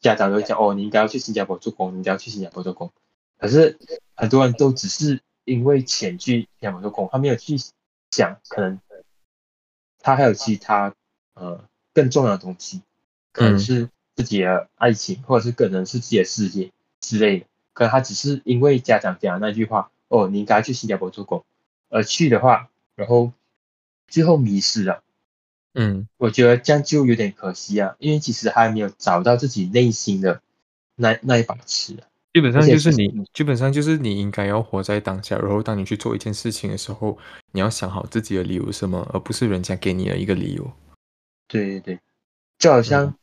[0.00, 2.92] 家长都会讲哦，你应该要去新加坡做工，你应该要去新加坡做工。
[3.38, 3.76] 可是
[4.14, 7.56] 很多人都只是因为钱去新加坡做工，他没有去
[8.12, 8.78] 想可能
[9.98, 10.94] 他还有其他
[11.34, 12.82] 呃更重要的东西，
[13.32, 17.46] 可能是自己的爱情，或者是可能是自己的事业之类的。
[17.72, 21.42] 可能他只是因为家长讲的那句话哦，你应该去新加坡做工
[21.88, 23.32] 而去的话，然后
[24.06, 25.02] 最后迷失了。
[25.72, 30.42] 嗯，我觉得这样就有点可惜啊，因为其实还没有找到自己内心的
[30.96, 32.11] 那那一把尺啊。
[32.32, 37.18] 基本上就是你，基本上就是你应该要活在当下，然后当你去做一件事情的时候，
[37.52, 40.72] 你要想好自己的理由是什么，而不是人家给你的一个理由。
[41.46, 42.00] 对对对，
[42.58, 43.14] 就好像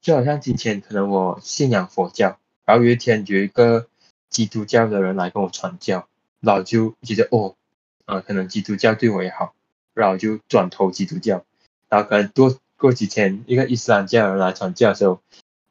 [0.00, 3.88] 就好像今天可能我信仰佛教，然后有一天有一个
[4.28, 6.06] 基督教的人来跟我传教，
[6.38, 7.56] 然后就觉得哦，
[8.04, 9.54] 啊，可能基督教对我也好，
[9.92, 11.44] 然后就转投基督教。
[11.88, 15.20] 然后可能多过几天，一个伊斯兰教人来传教的时候，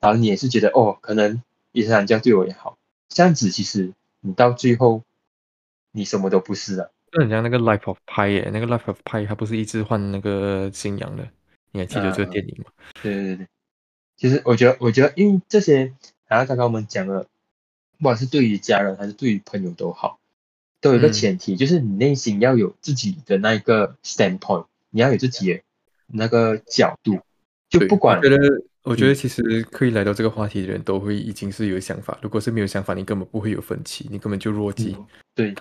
[0.02, 2.78] 然后你也是觉得哦，可能伊斯兰教对我也好，
[3.14, 5.04] 这样子其实你到最后
[5.92, 6.92] 你什么都不是了。
[7.12, 11.28] 就很像那个 Life of Pi 耶，那个 Life of Pi 他不是一直换那个信仰的，
[11.72, 12.72] 你还记得这个电影吗？
[13.04, 13.48] 对对对，
[14.16, 15.94] 其实我觉得，我觉得因为这些，
[16.28, 17.28] 好像刚刚我们讲了，
[17.98, 20.20] 不管是对于家人还是对于朋友都好，
[20.80, 25.62] 都有一个前提，就是你内心要有自己的那一个 standpoint，你要有自己的。
[26.14, 27.22] 那个角度，
[27.70, 28.18] 就不管。
[28.18, 28.38] 我觉得，
[28.84, 32.18] 我觉得其实可以来到这个话题的人都会已经是有想法。
[32.22, 34.96] 如果是没有想法，你根本不会有分歧，你根本就弱鸡。
[35.36, 35.54] 对，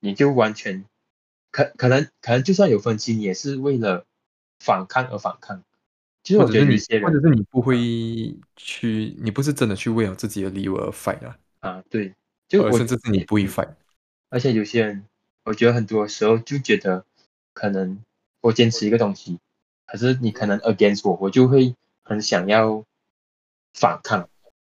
[0.00, 0.84] 你就完全
[1.52, 4.04] 可可能可能就算有分歧，你也是为了
[4.58, 5.62] 反抗而反抗。
[6.22, 11.38] 其实我觉得你，或者是你不会去，你不是真的去为了自己的理由而 fight 啊。
[11.60, 12.14] 啊，对，
[12.48, 13.70] 就我甚至是你不会 fight。
[14.28, 15.04] 而且有些人，
[15.44, 17.04] 我觉得很多时候就觉得，
[17.54, 17.98] 可能
[18.42, 19.38] 我坚持一个东西。
[19.86, 21.74] 可是你可能 against 我，我就会
[22.10, 22.84] 很想要
[23.72, 24.28] 反抗。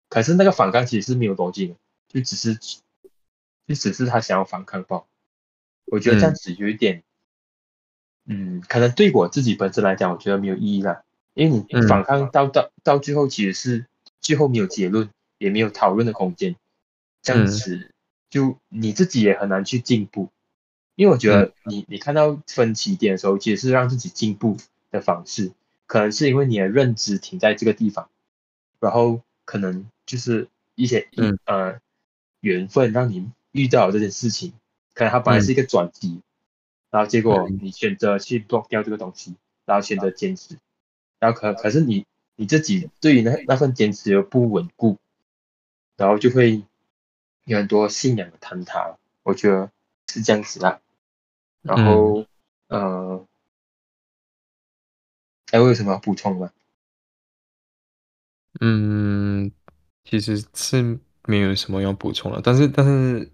[0.08, 1.74] 可是那个反抗其实是没有逻辑的，
[2.06, 5.02] 就只是就只是他想要反抗吧。
[5.86, 7.02] 我觉得这样子有一点，
[8.24, 11.04] 嗯，可能对我自己本身来讲，我觉得没有意义了。
[11.34, 13.86] 因为你反抗到到到最后，其实是
[14.20, 16.54] 最后没有结论，也没有讨论的空间。
[17.20, 17.92] 这样子
[18.30, 20.30] 就你自己也很难去进步。
[20.94, 24.56] 因为我觉得你你看到分歧点的时候，其实是让自己进步。
[24.94, 25.50] 的方式，
[25.86, 28.08] 可能是因为你的认知停在这个地方，
[28.80, 31.08] 然后可能就是一些
[31.44, 31.78] 呃
[32.40, 34.52] 缘分让你遇到这件事情，
[34.94, 36.22] 可能它本来是一个转机，
[36.90, 40.58] 然后结果你选择去 block 掉这个东西，然后选择坚持，
[41.18, 42.06] 然后可可是你
[42.36, 44.98] 你自己对于那那份坚持又不稳固，
[45.96, 46.62] 然后就会
[47.44, 49.70] 有很多信仰的坍塌，我觉得
[50.08, 50.80] 是这样子的，
[51.62, 52.26] 然后
[52.68, 53.26] 呃。
[55.54, 56.50] 还有什么要补充吗？
[58.60, 59.52] 嗯，
[60.04, 60.98] 其实是
[61.28, 62.40] 没有什么要补充了。
[62.42, 63.30] 但是，但是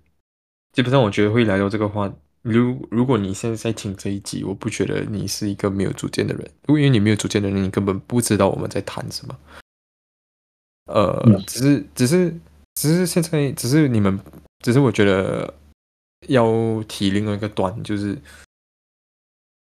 [0.72, 2.12] 基本上我觉得会来到这个话，
[2.42, 9.40] 如如果你现在在听这一集，我不觉得你是一个没有主见的人，因为你没有主见的人，你根本不知道我们在谈什么。
[10.92, 12.38] 呃，只是，只是，
[12.74, 14.20] 只是现在，只是你们，
[14.58, 15.54] 只是我觉得
[16.28, 18.18] 要提另外一个段，就是。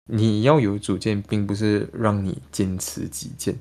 [0.06, 3.58] 你要有主见，并不是让你坚持己见。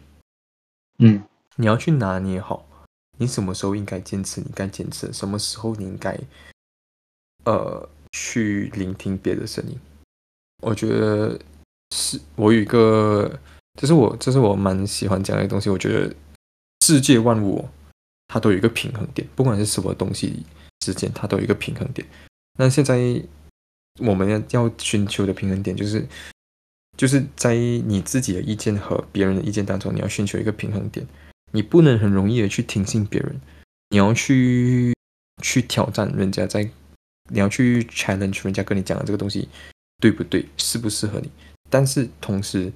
[1.00, 1.24] 嗯，
[1.56, 2.66] 你要去拿捏好，
[3.18, 6.18] 你什么时候应该坚持，你该坚持；什么时候你应该，
[7.46, 9.78] 呃，去聆听别的声音。
[10.62, 11.40] 我觉得
[11.92, 13.40] 是我有一个，
[13.80, 15.70] 这是我，这是我蛮喜欢讲的东西。
[15.70, 16.16] 我觉得
[16.82, 17.70] 世界万物、哦，
[18.28, 20.46] 它都有一个平衡点，不管是什么东西
[20.80, 22.08] 之间，它都有一个平衡点。
[22.58, 23.22] 那现在
[24.00, 26.08] 我们要要寻求的平衡点，就是
[26.98, 31.06] 就是在你自己的意见和别人的意见当中，你要寻求一个平衡点。
[31.52, 33.40] 你不能很容易的去听信别人，
[33.90, 34.94] 你要去
[35.42, 36.70] 去挑战人家在，
[37.32, 39.48] 你要去 challenge 人家跟你讲的这个东西
[40.00, 41.30] 对不对，适不适合你。
[41.70, 42.72] 但是同时，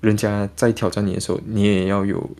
[0.00, 2.30] 人家在挑战你的时候，你也要有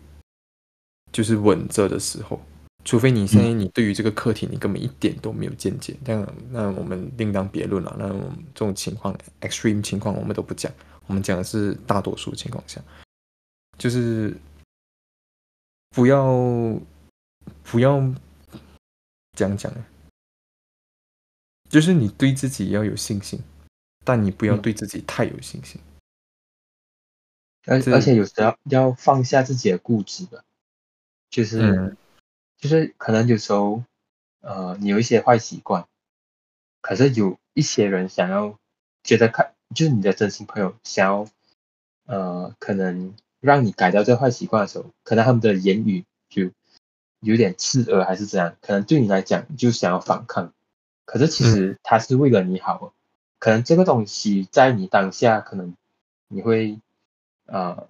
[1.11, 2.41] 就是稳着的时候。
[2.85, 7.95] 除非你现在你对于这个课题你根本一点都没有见解，那那我们另当别论了。
[7.97, 8.09] 那
[8.53, 10.69] 这种情况 extreme 情况我们都不讲，
[11.07, 12.81] 我们讲的是大多数情况下，
[13.77, 14.35] 就是
[15.91, 16.77] 不要
[17.63, 18.01] 不要
[19.37, 19.71] 这样讲，
[21.69, 23.39] 就是你对自己要有信心，
[24.03, 25.79] 但你不要对自己太有信心。
[27.65, 30.43] 而而且有时候要放下自己的固执的，
[31.29, 31.61] 就是。
[31.61, 31.97] 嗯
[32.63, 33.83] 就是可能有时候，
[34.39, 35.85] 呃，你有一些坏习惯，
[36.79, 38.57] 可是有一些人想要
[39.03, 41.27] 觉得看，就是你的真心朋友想要，
[42.05, 46.51] 呃，可能让你改掉这坏习惯的时候，可能他们的言语就
[47.19, 50.53] 有点刺耳还是怎样，可能对你来讲就想要反抗，
[51.03, 52.93] 可是其实他是为了你好，
[53.39, 55.75] 可能这个东西在你当下可能
[56.29, 56.79] 你会，
[57.45, 57.89] 呃，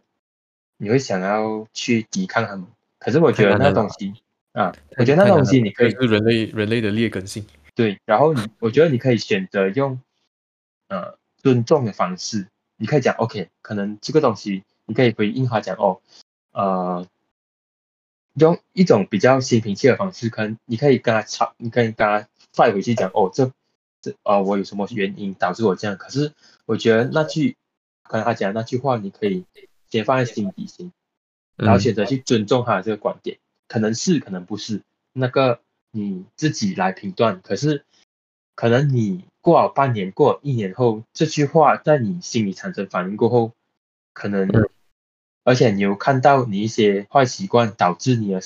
[0.77, 2.65] 你会想要去抵抗他们，
[2.97, 4.15] 可是我觉得那东西。
[4.53, 7.45] 啊，我觉得那东西你可以是人类人类的劣根性。
[7.75, 9.99] 对，然后你我觉得你可以选择用
[10.89, 12.47] 呃尊重的方式，
[12.77, 15.99] 你可以讲 OK，可能这个东西你可以回应他讲哦，
[16.51, 17.07] 呃，
[18.35, 23.51] 用一种比较心平气和的方式，可能你可以跟他吵，你可以跟他再回去讲哦，这
[24.03, 25.97] 这啊我有什么原因导致我这样？
[25.97, 26.31] 可是
[26.67, 27.57] 我觉得那句
[28.03, 29.45] 可能他讲那句话，你可以
[29.89, 30.91] 先放在心底先，
[31.55, 33.39] 然后选择去尊重他的这个观点。
[33.67, 34.81] 可能是，可能不是，
[35.13, 35.59] 那个
[35.91, 37.41] 你自己来评断。
[37.41, 37.83] 可是，
[38.55, 43.53] 可能你过了半年，过一年后，这句话在你心里产生反应过后，
[44.13, 44.49] 可能，
[45.43, 48.41] 而且你有看到你一些坏习惯导致你的，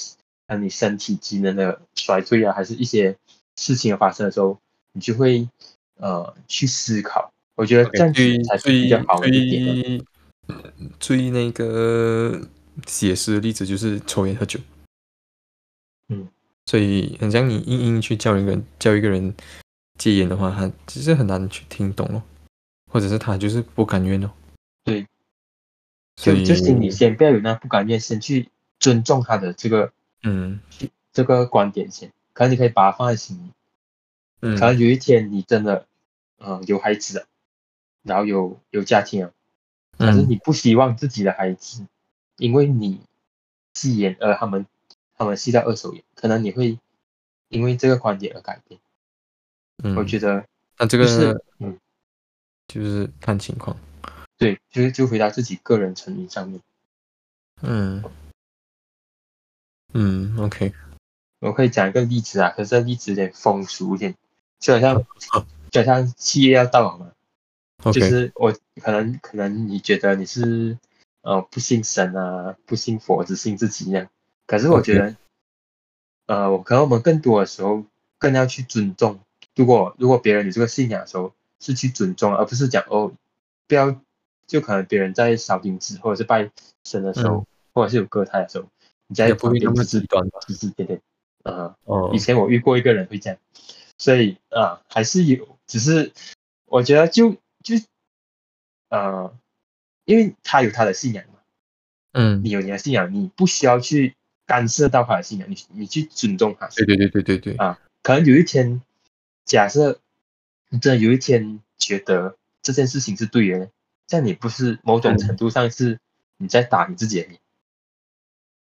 [0.47, 3.17] 呃，你身体机能的衰退啊，还是一些
[3.55, 4.59] 事情发生的时候，
[4.93, 5.47] 你就会
[5.97, 7.33] 呃去思考。
[7.55, 10.05] 我觉得这样子才是比较好一点。
[10.99, 12.39] 最那个
[12.85, 14.59] 写实的例子就是抽烟喝酒。
[16.09, 16.27] 嗯，
[16.65, 19.35] 所以很像你硬硬去叫一个人教一个人
[19.97, 22.23] 戒烟的话，他其实很难去听懂哦，
[22.89, 24.31] 或者是他就是不甘愿哦。
[24.85, 25.05] 对，
[26.15, 28.49] 所以就心里先不要有那不甘愿，先去
[28.79, 29.91] 尊重他的这个
[30.23, 30.61] 嗯
[31.11, 33.51] 这个观点先，可能你可以把它放在心里。
[34.39, 35.87] 嗯，可能有一天你真的
[36.37, 37.25] 嗯有孩子了，
[38.03, 39.33] 然后有有家庭了，
[39.97, 41.85] 可是你不希望自己的孩子
[42.37, 43.01] 因为你
[43.73, 44.65] 戒烟而他们。
[45.17, 46.79] 他们吸到二手烟，可能你会
[47.49, 48.79] 因为这个观点而改变。
[49.83, 50.45] 嗯，我觉得
[50.77, 51.77] 那这个是嗯，
[52.67, 53.75] 就是看情况。
[54.37, 56.61] 对，就是就回到自己个人层面上面。
[57.61, 58.03] 嗯
[59.93, 60.71] 嗯，OK。
[61.39, 64.15] 我可以讲一个例子啊，可是这例子有点风俗一点，
[64.59, 65.05] 就好像
[65.71, 67.11] 就好像七月要到了嘛。
[67.91, 68.51] 就是我
[68.81, 70.77] 可能可能你觉得你是
[71.21, 74.09] 呃不信神啊，不信佛，只信自己一样。
[74.47, 75.15] 可是我觉得，
[76.25, 77.83] 呃，我可能我们更多的时候
[78.17, 79.19] 更要去尊重。
[79.55, 83.11] 如果如果别人有这个信仰的时候，是去尊重，而不是讲哦，
[83.67, 83.99] 不要
[84.47, 86.49] 就可能别人在烧金纸或者是拜
[86.83, 88.67] 神的时候，或者是有歌台的时候，
[89.07, 91.01] 你在旁边指指端指指点点。
[91.43, 93.39] 啊，哦，以前我遇过一个人会这样，
[93.97, 96.13] 所以啊，还是有，只是
[96.65, 97.33] 我觉得就
[97.63, 97.75] 就，
[98.89, 99.33] 呃，
[100.05, 101.39] 因为他有他的信仰嘛，
[102.11, 104.16] 嗯，你有你的信仰，你不需要去。
[104.47, 106.67] 干涉到他的信仰，你你去尊重他。
[106.69, 107.55] 对对对对对对。
[107.57, 108.81] 啊，可能有一天，
[109.43, 109.99] 假设
[110.69, 113.69] 你真的有一天觉得这件事情是对的，
[114.07, 115.99] 这样你不是某种程度上是
[116.37, 117.41] 你在打你自己的脸。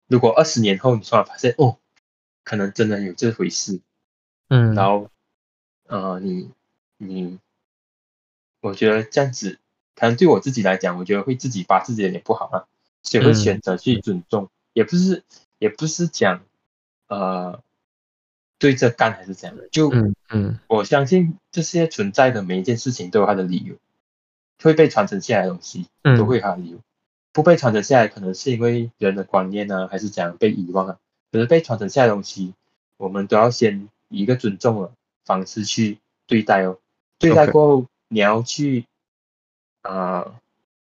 [0.08, 1.78] 如果二十年后你突然发现哦，
[2.42, 3.80] 可能真的有这回事，
[4.48, 5.08] 嗯，然后
[5.86, 6.50] 呃，你
[6.96, 7.38] 你，
[8.60, 9.60] 我觉得这样子，
[9.94, 12.66] 可能对我自己来讲，我觉得会自己把自己的脸不好啊，
[13.04, 15.22] 所以会选择去尊重，也不是。
[15.58, 16.42] 也不是讲，
[17.08, 17.62] 呃，
[18.58, 23.76] 对着干还是怎样的，就嗯嗯，我相信这些存在的每一件事情都有它的理由，
[24.62, 25.86] 会被传承下来的东西
[26.16, 26.78] 都会有它的理由，
[27.32, 30.98] 不被传承下来可能是因为人的观念呢，还是怎样被遗忘啊？
[31.32, 32.54] 可是被传承下来的东西，
[32.96, 34.92] 我们都要先以一个尊重的
[35.24, 36.78] 方式去对待哦，
[37.18, 38.86] 对待过后你要去
[39.82, 40.40] 啊，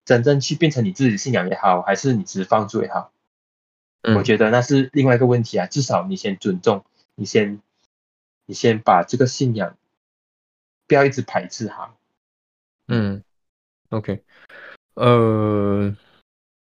[0.05, 3.11] 真正去变成你自己的信仰也好，还是你只是放逐也好。
[4.03, 5.65] 我觉得那是另外一个问题啊。
[5.65, 6.85] 至少你先尊重，
[7.15, 7.61] 你先，
[8.45, 9.77] 你先把这个信仰，
[10.87, 11.95] 不要一直排斥哈。
[12.87, 13.23] 嗯
[13.89, 14.23] ，OK，
[14.93, 15.95] 呃，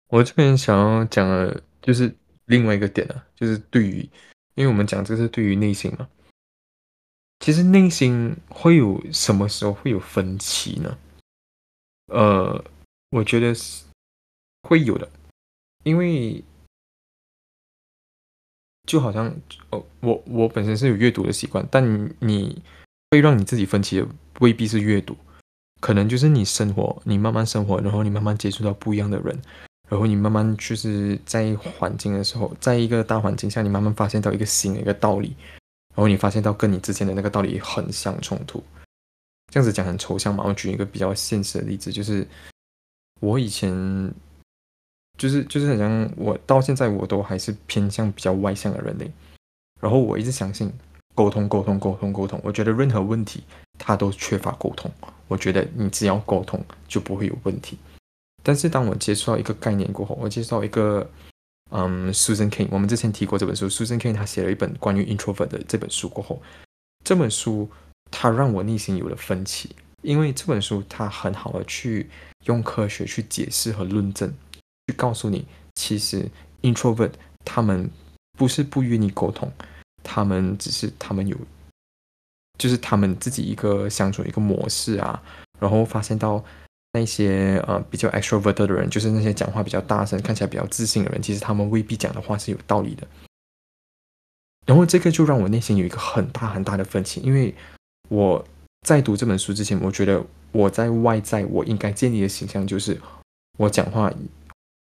[0.08, 2.14] 我这边想要讲的就是
[2.46, 4.08] 另外一个点啊，就是对于，
[4.54, 6.08] 因为我们讲这是对于内心嘛，
[7.40, 10.98] 其实内心会有什么时候会有分歧呢？
[12.06, 12.64] 呃，
[13.10, 13.84] 我觉得是
[14.62, 15.10] 会有的，
[15.82, 16.42] 因为
[18.88, 19.32] 就好像
[19.70, 22.60] 哦，我我本身是有阅读的习惯，但你
[23.10, 24.06] 会让你自己分歧的
[24.40, 25.14] 未必是阅读。
[25.80, 29.38] 可能就是你生活，你慢慢生活，然后你慢慢接触到不一样的人，
[29.88, 35.36] 然后你慢慢就是在环境的时候，在一个大环境下，你慢慢发现到一个新的一个道理，
[35.94, 38.60] 然后你发现到跟你之前的那个道理很相冲突。
[39.52, 40.44] 这样子讲很抽象嘛？
[40.44, 42.26] 我举一个比较现实的例子，就是
[43.20, 43.70] 我以前
[45.18, 49.10] 就是就是好像我到现在我都还是偏向比较外向的人类，
[49.80, 50.72] 然后我一直相信
[51.14, 53.42] 沟通沟通沟通沟通，我觉得任何问题
[53.76, 54.90] 它都缺乏沟通。
[55.26, 57.76] 我觉得你只要沟通就不会有问题，
[58.42, 61.10] 但是当我接触到一个概念过后，我接触到一个，
[61.70, 66.40] 嗯，Susan King，我们之前提过这本书，Susan King 他写了一本关于 introvert 的这本书过后，
[67.04, 67.68] 这本书
[68.10, 72.08] 它让我内心有了分歧，因为这本书它很好的去
[72.46, 74.32] 用科学去解释和论证，
[74.88, 76.28] 去告诉你，其实
[76.62, 77.12] introvert
[77.44, 77.88] 他们
[78.36, 79.52] 不是不与你沟通，
[80.02, 81.36] 他们只是他们有。
[82.58, 85.22] 就是他们自己一个相处一个模式啊，
[85.60, 86.44] 然后发现到
[86.92, 93.06] 那些呃比较 extrovert 的人，就是那些讲话比较大声、看起来比较自信的人，其实他们未必讲的话是有道理的。
[94.66, 97.54] 然后这个就让我内心有一个很大很大的分歧，因为
[98.08, 98.44] 我
[98.84, 103.00] 在读这本书之前，我觉得我在外在我应该建立的形象就是
[103.56, 104.12] 我讲话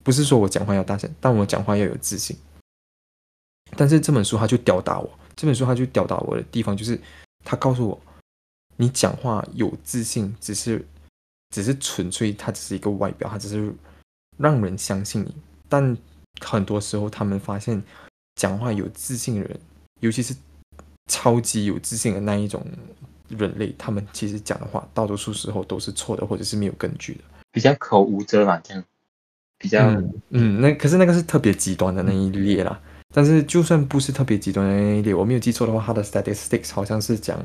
[0.03, 2.36] 不是说我讲话要大声，但我讲话要有自信。
[3.76, 7.00] 但是这本书它就吊打我，这本书它就吊打我的地方就是。
[7.44, 8.00] 他告诉我，
[8.76, 10.86] 你讲话有自信，只是，
[11.50, 13.74] 只是纯粹，它只是一个外表，它只是
[14.38, 15.34] 让人相信你。
[15.68, 15.98] 但
[16.40, 17.82] 很多时候，他们发现
[18.36, 19.61] 讲话有自信的人，
[19.98, 20.32] 尤其是
[21.09, 22.64] 超级有自信的那一种
[23.26, 28.84] 人类，他们其实讲的话，大多数时候都是错的，或者是没有根据的，比较口无遮拦，这样
[29.62, 29.88] 比较
[30.30, 32.78] 嗯，那可是那个是特别极端的那一列啦。
[33.14, 37.38] 但是就算不是特别极端的那一列，我没有记错的话，他的 statistics 好像是讲，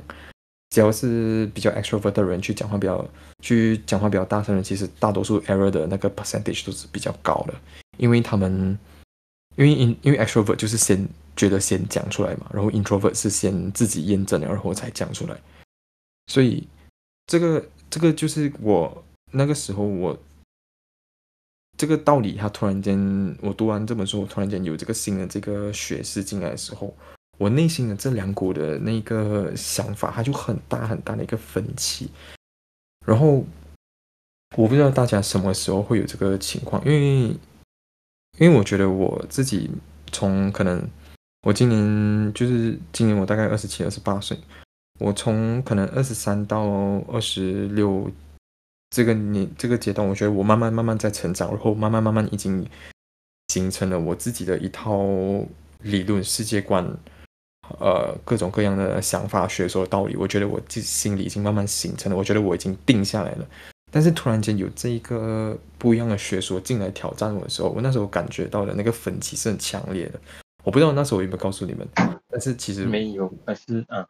[0.71, 3.07] 只要是比较 extrovert 的人去讲话比较
[3.41, 7.53] 去讲话比较大声的，其实大多数 error 的那个 percentage 都是比较高的，
[7.97, 8.79] 因为他们
[9.57, 15.37] 因为因因为 extrovert 就是先觉得先讲出来嘛，然后 introvert 是先自己验证了然后才讲出来，
[16.27, 16.67] 所以
[17.27, 20.17] 这个这个就是我那个时候我。
[21.77, 26.91] 这个道理，他突然间，我读完这本书，我突然间有这个新的这个学识进来的时候，
[27.37, 32.09] 我内心的这两股的那个想法，它就很大很大的一个分歧。
[33.05, 33.45] 然后
[34.55, 37.35] 我不知道大家什么时候会有这个情况，因为
[38.39, 39.69] 因为我觉得我自己
[40.11, 40.81] 从可能
[41.43, 44.35] 我今年就是今年我大概二十七、二十八岁，
[44.99, 46.63] 我从可能二十三到
[47.07, 48.09] 二十六。
[48.89, 52.65] 这个你这个阶段，我觉得我慢慢慢慢在成长，然后慢慢慢慢已经
[53.49, 55.05] 形成了我自己的一套
[55.81, 56.85] 理论世界观，
[57.79, 62.17] 呃，各种各样的想法、学说、道理，我觉得我自己心里已经慢慢形成了。
[62.17, 63.47] 我觉得我已经定下来了。
[63.91, 70.19] 但是突然间有这一个不一样的学说进来挑战我的时候，我那时候感觉到的那个分歧是很强烈的。
[70.63, 71.87] 我不知道那时候我有没有告诉你们，
[72.29, 74.05] 但是其实没有，但是嗯，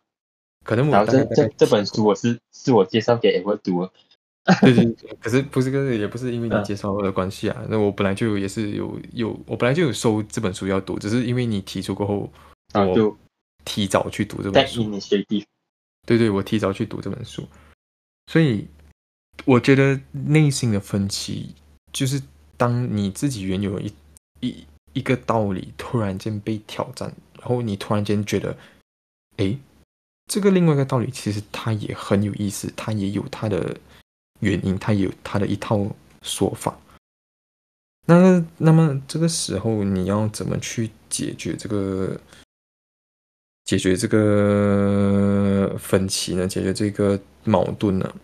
[0.63, 3.87] 可能我这这这本书我是是我介绍给我读。
[4.61, 12.31] 对对，可是不是跟也不是因为你介绍的关系啊，那我本来就也是有有，我本来就有收这本书要读，只是因为你提出过后，
[12.73, 13.17] 我就
[13.65, 14.89] 提早去读这本书。
[16.05, 17.45] 对对，我提早去读这本书，
[18.27, 18.65] 所以
[19.43, 21.53] 我觉得内心的分歧
[21.91, 22.21] 就是
[22.55, 23.93] 当你自己原有一
[24.39, 28.55] 一一个道理突然间被挑战，然后你突然间觉得，
[29.35, 29.57] 哎，
[30.31, 33.77] 这个另外一个道理其实它也很有意思，它也有它的。
[34.39, 36.79] 原因，他有他的一套说法。
[38.05, 42.19] 那那么这个时候，你要怎么去解决这个
[43.65, 46.47] 解决这个分歧呢？
[46.47, 48.15] 解决这个矛盾呢？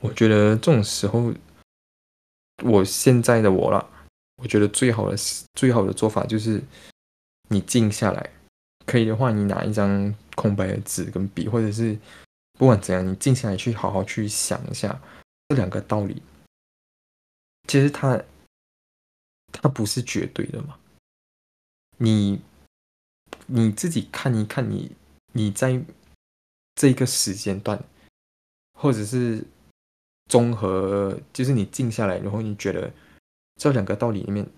[0.00, 1.32] 我觉得这种时候，
[2.64, 3.88] 我现在的我了，
[4.42, 5.16] 我觉得最好的
[5.54, 6.60] 最好的做法就是
[7.48, 8.30] 你静下来，
[8.86, 11.96] 可以的话，你拿一张空白的纸跟笔，或者是。
[12.62, 15.02] 不管怎样，你静下来去好好去想一下
[15.48, 16.22] 这两个道理。
[17.66, 18.22] 其实它
[19.50, 20.78] 它不是绝对的嘛，
[21.96, 22.40] 你
[23.48, 24.94] 你自己看一看你
[25.32, 25.84] 你在
[26.76, 27.82] 这个时间段，
[28.78, 29.44] 或者是
[30.26, 32.92] 综合，就是你静下来，然后你觉得
[33.56, 34.48] 这两个道理里面，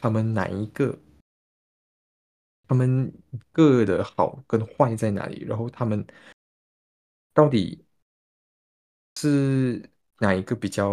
[0.00, 0.98] 他们哪一个，
[2.66, 3.12] 他们
[3.52, 5.44] 各的好跟坏在哪里？
[5.44, 6.02] 然后他们
[7.34, 7.84] 到底
[9.20, 9.82] 是
[10.18, 10.90] 哪一个比较？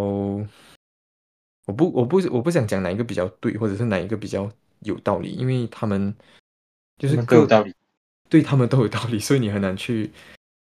[1.65, 6.15] 我不，我不，我不想讲哪一个比较对，或者是哪一个比较有道理，因为他们
[6.97, 7.71] 就是各有道理，
[8.27, 10.09] 对他们都有道理，所以你很难去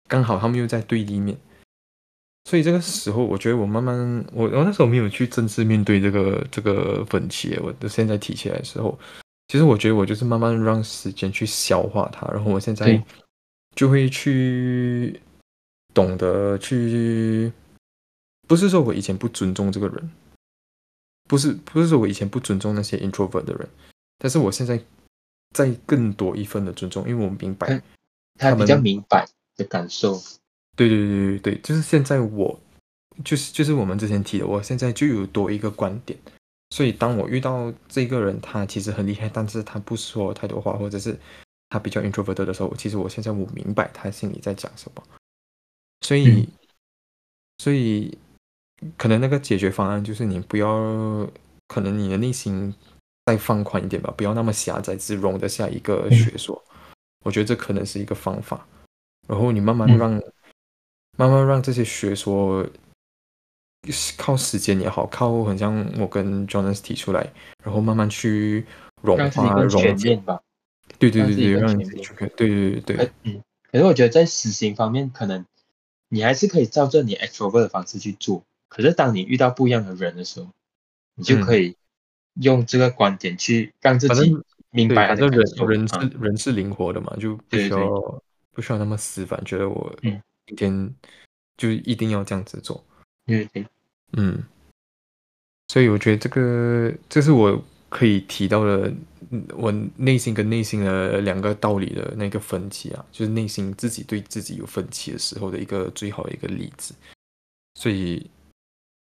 [0.07, 1.38] 刚好他们又在对立面，
[2.45, 8.97] 所以这个时候，我觉得我慢慢，我我那时候没有去正式面对这个这个分歧，我现在提起来的时候，
[9.47, 12.99] 其实我觉得我就是慢慢让时间去消化它，然后我现在
[13.76, 15.21] 就会去
[15.96, 17.52] 懂得去，
[18.48, 20.12] 不是说我以前不尊重这个人。
[21.28, 23.68] 不是不是说我以前不尊重那些 introvert 的人，
[24.20, 24.80] 但是我现在
[25.56, 27.82] 在更多一份的尊重，因为我明白
[28.38, 29.28] 他比较明白
[29.58, 30.22] 的感受。
[30.76, 32.60] 对对对对对，就是现在我
[33.24, 36.20] 就是就是我们之前提的，我现在就有多一个观点，
[36.70, 41.18] 所以当我遇到这个人，他其实很厉害，但是他不说太多话，或者是
[41.70, 45.02] 他比较 introvert 的时候，其实我现在我明白他心里在讲什么，
[46.02, 46.50] 所以
[47.58, 48.18] 所以。
[48.98, 50.68] 可能那个解决方案就是你不要，
[51.66, 52.72] 可能你的内心
[53.26, 56.62] 再放宽一点吧，不要那么狭窄，只容得下一个学说。
[57.24, 58.68] 我觉得这可能是一个方法。
[59.28, 60.12] 然后你慢慢让，
[61.18, 62.68] 慢慢让这些学说
[64.18, 67.34] 靠时间也好，靠很像我跟 Jonas 提出来，
[67.64, 68.66] 然后慢慢去
[69.02, 70.39] 融化、融解吧。
[71.00, 72.30] 对对对对，让你自己去看。
[72.36, 73.12] 对对对对。
[73.24, 73.41] 嗯。
[73.72, 75.43] 可是我觉得在实行方面，可能
[76.10, 78.43] 你还是可以照着你 extrovert 的方式去做。
[78.68, 80.49] 可是，当你遇到不一样的人的时候，
[81.16, 81.76] 你就可以
[82.34, 84.36] 用这个观点去让自己
[84.72, 85.08] 明白。
[85.08, 89.95] 反正人人是人是灵活的嘛，就不需要不需要那么死板，觉得我
[90.47, 90.93] 一天
[91.56, 92.84] 就一定要这样子做。
[93.26, 93.66] 对对，
[94.14, 94.43] 嗯。
[95.68, 98.93] 所以我觉得这个这是我可以提到的，
[99.55, 106.93] 我内心跟内心的两个道理的那个分歧啊，就是内心自己对自己有分歧的时候的一个最好的一个例子。
[107.75, 108.29] 所以。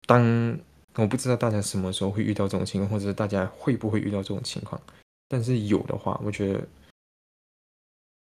[0.07, 0.59] 当
[0.97, 4.81] 我不知道大家什么时候会遇到这种情况，或者是大家会不会遇到这种情况，
[5.29, 6.67] 但是有的话，我觉得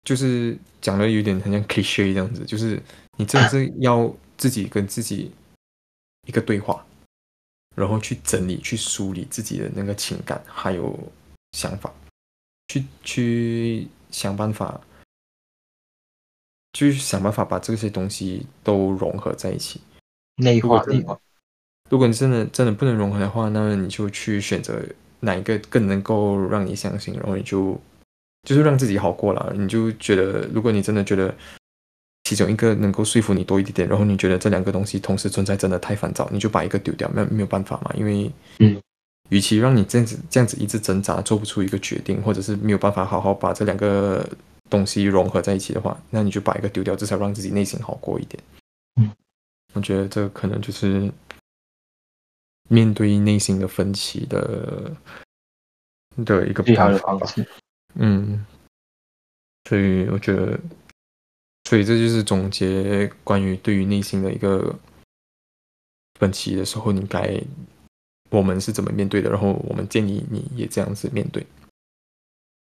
[0.03, 2.81] 就是讲的有点很像 K 学这样子，就是
[3.15, 5.31] 你真的是要自己跟自己
[6.25, 6.85] 一个对话，
[7.77, 10.97] 然后去整理、去梳理自己的那个情感还有
[11.51, 11.93] 想法，
[12.67, 14.81] 去去想办法，
[16.73, 19.79] 去想办法把这些东西都融合在一起，
[20.37, 21.19] 内化内化。
[21.91, 24.83] 如果你真的真的不能融合的话，那么你就去选择
[25.19, 27.79] 哪一个更能够让你相信，然后你就
[28.41, 29.53] 就是让自己好过了。
[29.55, 31.33] 你就觉得，如果你真的觉得
[32.27, 37.91] 其中一个能够说服你多一点点，然后你觉得这两个东西同时存在真的太烦躁，你就把一个丢掉，没没有办法嘛。
[37.95, 38.81] 因为，嗯，
[39.29, 44.27] 与其让你这样子这样子一直挣扎，做不出一个决定，或者是没有办法好好把这两个
[44.69, 48.43] 东西融合在一起的话，那你就把一个丢掉，至少让自己内心好过一点。
[48.99, 49.09] 嗯，
[49.73, 51.09] 我觉得这可能就是。
[52.69, 54.91] 面对内心的分歧的
[56.25, 57.47] 的一个最好的方式，
[57.95, 58.45] 嗯，
[59.69, 60.59] 所以我觉得，
[61.67, 64.73] 所以这就是总结关于对于内心的一个
[66.17, 67.37] 分歧的时候，你该
[68.29, 71.45] 我们是怎么面对的，然后我们建议你也这样子面对。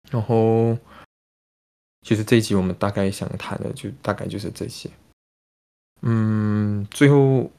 [0.09, 0.79] 然后，
[2.03, 4.89] 其实这一集我们大概想谈的就大概就是这些，
[6.03, 7.51] 嗯，最后。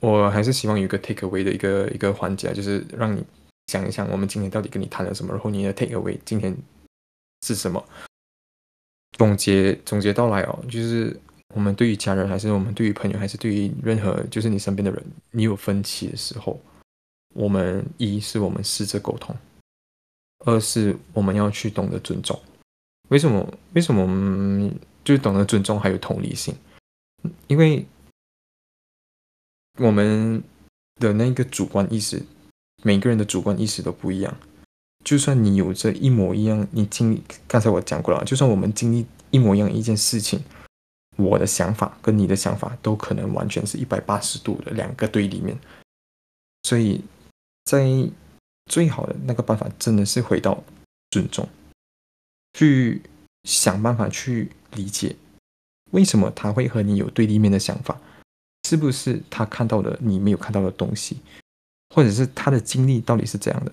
[0.00, 3.24] 我还是希望有一个 take away 的一个一个环节，就是让你
[3.68, 6.52] 想一想，我们今天到底跟你谈了什么，然后你的 take away 今天
[7.46, 7.82] 是什么？
[9.12, 11.18] 总结总结到来哦，就是
[11.54, 16.60] 我们对于家人，还是我们对于朋友，还是对于任何就是你身边的人，你有分歧的时候，
[17.34, 19.36] 我们一是我们试着沟通，
[20.44, 22.38] 二是我们要去懂得尊重。
[23.08, 23.46] 为什么？
[23.74, 26.54] 为什么我们就懂得尊重还有同理心？
[27.46, 27.86] 因为。
[29.78, 30.44] 我们
[30.96, 32.22] 的那个主观意识，
[32.82, 34.36] 每个人的主观意识都不一样。
[35.04, 40.42] 就算你有着一模一样，你经历刚才我讲过了，就算我们经历一模一样一件事情，
[41.16, 45.58] 我的想法跟你的想法都可能完全是一百八十度的两个对立面。
[46.62, 47.02] 所以
[47.64, 47.86] 在
[48.66, 50.62] 最好的那个办法，真的是回到
[51.10, 51.48] 尊重，
[52.52, 53.02] 去
[53.44, 55.16] 想办法去理解
[55.90, 58.00] 为什么他会和你有对立面的想法。
[58.68, 61.18] 是不是他看到的你没有看到的东西，
[61.92, 63.72] 或者是他的经历到底是怎样的？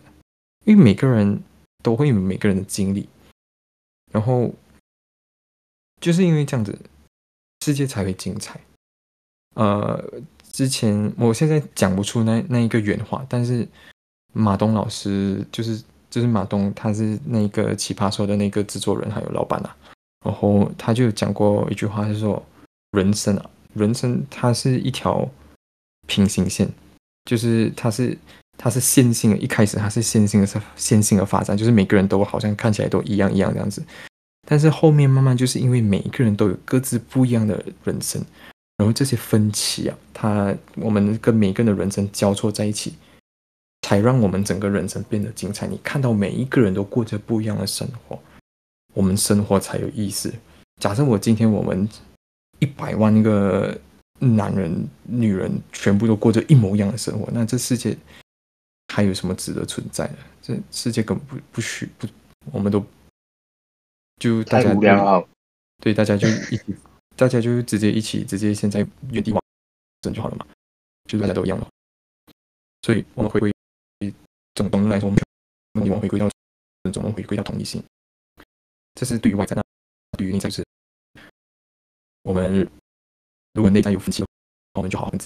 [0.69, 1.41] 因为每个人
[1.81, 3.09] 都会有每个人的经历，
[4.11, 4.53] 然后
[5.99, 6.77] 就是因为这样子，
[7.65, 8.61] 世界才会精彩。
[9.55, 9.99] 呃，
[10.51, 13.67] 之前我现在讲不出那那一个原话，但是
[14.31, 19.75] 马东老师就是就是马东，他是那个奇葩说的那个制作人还有老板啊。
[20.23, 22.45] 然后他就讲过一句话，是说
[22.91, 25.27] 人生啊， 人生它是一条
[26.05, 26.69] 平行线，
[27.25, 28.15] 就是它是
[28.61, 33.81] 它是线性的，一开始它是线性的，是线性的发展，就是每个人都好像看起来都一样一样这样子。
[34.45, 38.21] 但是后面慢慢就是因为每一个人都有各自不一样的人生，
[38.77, 42.95] 然后这些分歧啊，它我们跟每个人的人生交错在一起，
[43.83, 45.65] 才让我们整个人生变得精彩。
[45.65, 48.19] 你看到每一个人都过着不一样的生活。
[48.93, 50.33] 我们生活才有意思。
[50.81, 51.87] 假设我今天我们
[52.57, 53.79] 一百万个
[54.17, 57.95] 男人、女人全部都过着一模一样的生活，那这世界
[58.99, 60.17] 还有什么值得存在的？
[60.41, 62.05] 这世界根本不不需不，
[62.51, 62.85] 我们都
[64.17, 64.73] 就大家
[65.77, 66.75] 对，大家就一起，
[67.15, 69.41] 大家就直接一起直接现在原地往
[70.01, 70.45] 整就好了嘛，
[71.05, 71.65] 就大家都一样了。
[72.81, 73.49] 所以我们回归
[74.53, 76.29] 总总的来说，我们往回归到
[76.91, 77.81] 总能回归到统一性。
[78.95, 79.63] 这是对于外在，的
[80.17, 80.61] 对于内在是，
[82.23, 82.69] 我们
[83.53, 84.25] 如果内在有分歧，
[84.73, 85.25] 我们就好好跟自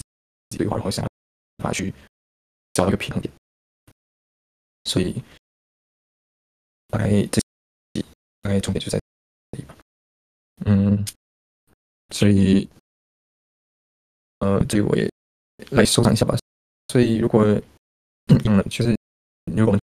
[0.50, 1.04] 己对话，然后想
[1.58, 1.92] 办法去
[2.74, 3.34] 找到一个平衡点。
[4.86, 5.22] 所以，
[6.88, 7.42] 大概这
[8.42, 9.00] 大概重点就在
[9.52, 9.76] 这里吧。
[10.66, 11.06] 嗯，
[12.10, 12.70] 所以，
[14.40, 15.10] 呃，这个我也
[15.72, 16.38] 来收藏一下吧。
[16.90, 17.46] 所以，如果
[18.46, 18.96] 用了，就是
[19.46, 19.78] 如果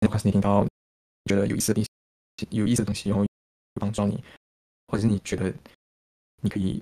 [0.00, 0.66] 我们你听到
[1.26, 1.82] 觉得有意思的
[2.36, 3.24] 地有意思的东西，然后。
[3.80, 4.22] 帮助你，
[4.86, 5.52] 或者是你觉得
[6.42, 6.80] 你可以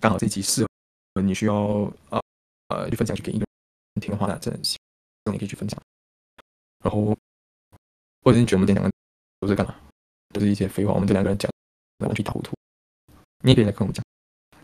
[0.00, 1.52] 刚好这集适合你需要
[2.10, 2.22] 呃
[2.68, 3.44] 呃去分享去给一个
[3.94, 4.78] 人听的话，那真的希
[5.24, 5.82] 望你可以去分享。
[6.82, 7.16] 然后
[8.22, 8.90] 或者你觉得我们今天两个
[9.40, 9.74] 都是干嘛？
[10.32, 11.50] 都是一些废话，我们这两个人讲
[11.98, 12.54] 完全一塌糊涂，
[13.42, 14.04] 你也可以来跟我们讲，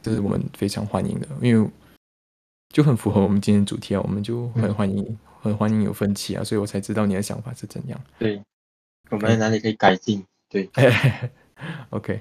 [0.01, 1.71] 这是我们非常欢迎的，因为
[2.69, 8.01] 就很符合我们今天主题啊，我们就很欢迎很欢迎有分歧啊，所以我才知道你的想法是怎样。
[8.19, 8.41] 对，
[9.11, 10.25] 我们哪里可以改进？
[10.49, 10.71] 对，
[11.91, 12.21] OK，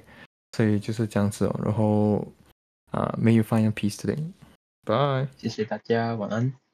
[0.54, 1.60] 所以就是这样子哦。
[1.64, 2.28] 然后
[2.92, 4.18] 啊，May you find a peace today.
[4.86, 6.65] Bye，谢谢大家，晚安。